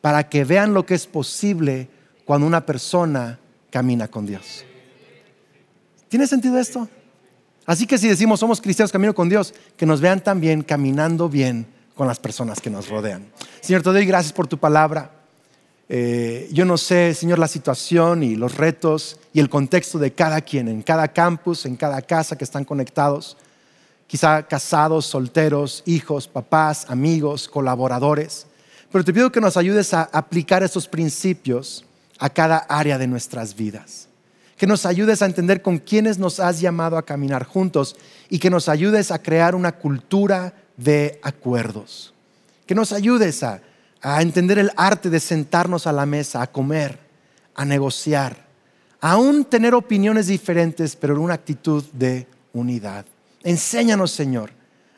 para 0.00 0.28
que 0.28 0.44
vean 0.44 0.74
lo 0.74 0.84
que 0.84 0.94
es 0.94 1.06
posible 1.06 1.88
cuando 2.24 2.46
una 2.46 2.66
persona 2.66 3.38
camina 3.70 4.08
con 4.08 4.26
Dios. 4.26 4.64
¿Tiene 6.08 6.26
sentido 6.26 6.58
esto? 6.58 6.88
Así 7.64 7.86
que 7.86 7.98
si 7.98 8.08
decimos 8.08 8.40
somos 8.40 8.60
cristianos 8.60 8.92
camino 8.92 9.14
con 9.14 9.28
Dios, 9.28 9.54
que 9.76 9.86
nos 9.86 10.00
vean 10.00 10.22
también 10.22 10.62
caminando 10.62 11.28
bien 11.28 11.66
con 11.94 12.06
las 12.06 12.18
personas 12.18 12.60
que 12.60 12.70
nos 12.70 12.88
rodean. 12.88 13.26
Señor, 13.60 13.82
te 13.82 13.90
doy 13.90 14.06
gracias 14.06 14.32
por 14.32 14.46
tu 14.46 14.58
palabra. 14.58 15.10
Eh, 15.88 16.48
yo 16.52 16.64
no 16.64 16.76
sé, 16.76 17.14
Señor, 17.14 17.38
la 17.38 17.46
situación 17.48 18.22
y 18.22 18.34
los 18.34 18.56
retos 18.56 19.18
y 19.32 19.40
el 19.40 19.48
contexto 19.48 19.98
de 19.98 20.12
cada 20.12 20.40
quien, 20.40 20.68
en 20.68 20.82
cada 20.82 21.08
campus, 21.08 21.64
en 21.64 21.76
cada 21.76 22.02
casa 22.02 22.36
que 22.36 22.44
están 22.44 22.64
conectados, 22.64 23.36
quizá 24.06 24.42
casados, 24.42 25.06
solteros, 25.06 25.82
hijos, 25.86 26.26
papás, 26.26 26.86
amigos, 26.88 27.48
colaboradores. 27.48 28.46
Pero 28.90 29.04
te 29.04 29.12
pido 29.12 29.30
que 29.30 29.40
nos 29.40 29.56
ayudes 29.56 29.94
a 29.94 30.02
aplicar 30.12 30.62
estos 30.62 30.88
principios 30.88 31.84
a 32.18 32.30
cada 32.30 32.58
área 32.58 32.98
de 32.98 33.06
nuestras 33.06 33.54
vidas. 33.54 34.08
Que 34.56 34.66
nos 34.66 34.86
ayudes 34.86 35.22
a 35.22 35.26
entender 35.26 35.60
con 35.60 35.78
quiénes 35.78 36.18
nos 36.18 36.40
has 36.40 36.60
llamado 36.60 36.96
a 36.96 37.04
caminar 37.04 37.44
juntos 37.44 37.94
y 38.30 38.38
que 38.38 38.50
nos 38.50 38.68
ayudes 38.68 39.10
a 39.10 39.22
crear 39.22 39.54
una 39.54 39.72
cultura 39.72 40.54
de 40.76 41.20
acuerdos. 41.22 42.14
Que 42.64 42.74
nos 42.74 42.92
ayudes 42.92 43.42
a 43.42 43.60
a 44.08 44.22
entender 44.22 44.60
el 44.60 44.70
arte 44.76 45.10
de 45.10 45.18
sentarnos 45.18 45.88
a 45.88 45.92
la 45.92 46.06
mesa, 46.06 46.40
a 46.40 46.46
comer, 46.46 46.96
a 47.56 47.64
negociar, 47.64 48.46
aún 49.00 49.44
tener 49.44 49.74
opiniones 49.74 50.28
diferentes, 50.28 50.94
pero 50.94 51.14
en 51.14 51.20
una 51.20 51.34
actitud 51.34 51.84
de 51.92 52.28
unidad. 52.52 53.04
Enséñanos, 53.42 54.12
Señor, 54.12 54.52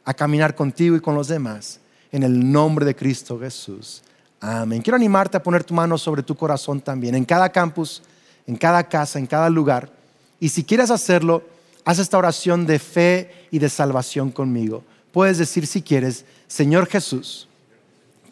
a 0.05 0.13
caminar 0.13 0.55
contigo 0.55 0.95
y 0.95 1.01
con 1.01 1.15
los 1.15 1.29
demás, 1.29 1.81
en 2.13 2.23
el 2.23 2.53
nombre 2.53 2.85
de 2.85 2.95
Cristo 2.95 3.41
Jesús. 3.41 4.03
Amén. 4.41 4.83
Quiero 4.83 4.97
animarte 4.97 5.39
a 5.39 5.43
poner 5.43 5.65
tu 5.65 5.73
mano 5.73 5.97
sobre 5.97 6.23
tu 6.23 6.37
corazón 6.37 6.83
también, 6.83 7.15
en 7.15 7.25
cada 7.25 7.49
campus, 7.49 8.03
en 8.47 8.57
cada 8.57 8.85
casa, 8.85 9.19
en 9.19 9.27
cada 9.27 9.49
lugar. 9.49 9.91
Y 10.39 10.51
si 10.51 10.65
quieres 10.65 10.91
hacerlo, 10.91 11.43
haz 11.83 11.99
esta 11.99 12.19
oración 12.19 12.67
de 12.67 12.79
fe 12.79 13.47
y 13.51 13.59
de 13.59 13.71
salvación 13.71 14.31
conmigo. 14.31 14.85
Puedes 15.13 15.39
decir 15.39 15.67
si 15.67 15.81
quieres, 15.81 16.27
Señor 16.47 16.87
Jesús, 16.89 17.48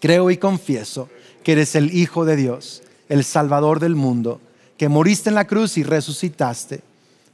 Creo 0.00 0.30
y 0.30 0.36
confieso 0.36 1.08
que 1.42 1.52
eres 1.52 1.74
el 1.74 1.94
Hijo 1.94 2.24
de 2.24 2.36
Dios, 2.36 2.82
el 3.08 3.24
Salvador 3.24 3.80
del 3.80 3.94
mundo, 3.94 4.40
que 4.76 4.88
moriste 4.88 5.28
en 5.28 5.34
la 5.34 5.46
cruz 5.46 5.78
y 5.78 5.82
resucitaste 5.82 6.80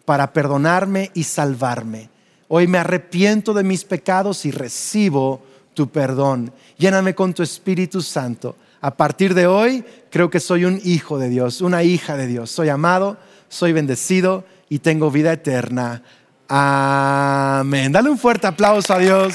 para 0.05 0.33
perdonarme 0.33 1.11
y 1.15 1.25
salvarme. 1.25 2.09
Hoy 2.49 2.67
me 2.67 2.79
arrepiento 2.79 3.55
de 3.55 3.65
mis 3.65 3.85
pecados 3.85 4.45
y 4.45 4.51
recibo 4.51 5.43
tu 5.75 5.89
perdón. 5.89 6.53
Lléname 6.77 7.15
con 7.15 7.33
tu 7.33 7.43
Espíritu 7.43 8.03
Santo. 8.03 8.57
A 8.81 8.95
partir 8.95 9.35
de 9.35 9.47
hoy 9.47 9.85
creo 10.11 10.29
que 10.29 10.41
soy 10.41 10.65
un 10.65 10.81
hijo 10.85 11.19
de 11.19 11.29
Dios, 11.29 11.61
una 11.61 11.83
hija 11.83 12.17
de 12.17 12.27
Dios. 12.27 12.51
Soy 12.51 12.69
amado, 12.69 13.17
soy 13.49 13.73
bendecido 13.73 14.45
y 14.69 14.81
tengo 14.81 15.11
vida 15.11 15.33
eterna. 15.33 16.03
Amén. 16.49 17.93
Dale 17.93 18.11
un 18.11 18.19
fuerte 18.19 18.47
aplauso 18.47 18.93
a 18.93 18.99
Dios. 18.99 19.35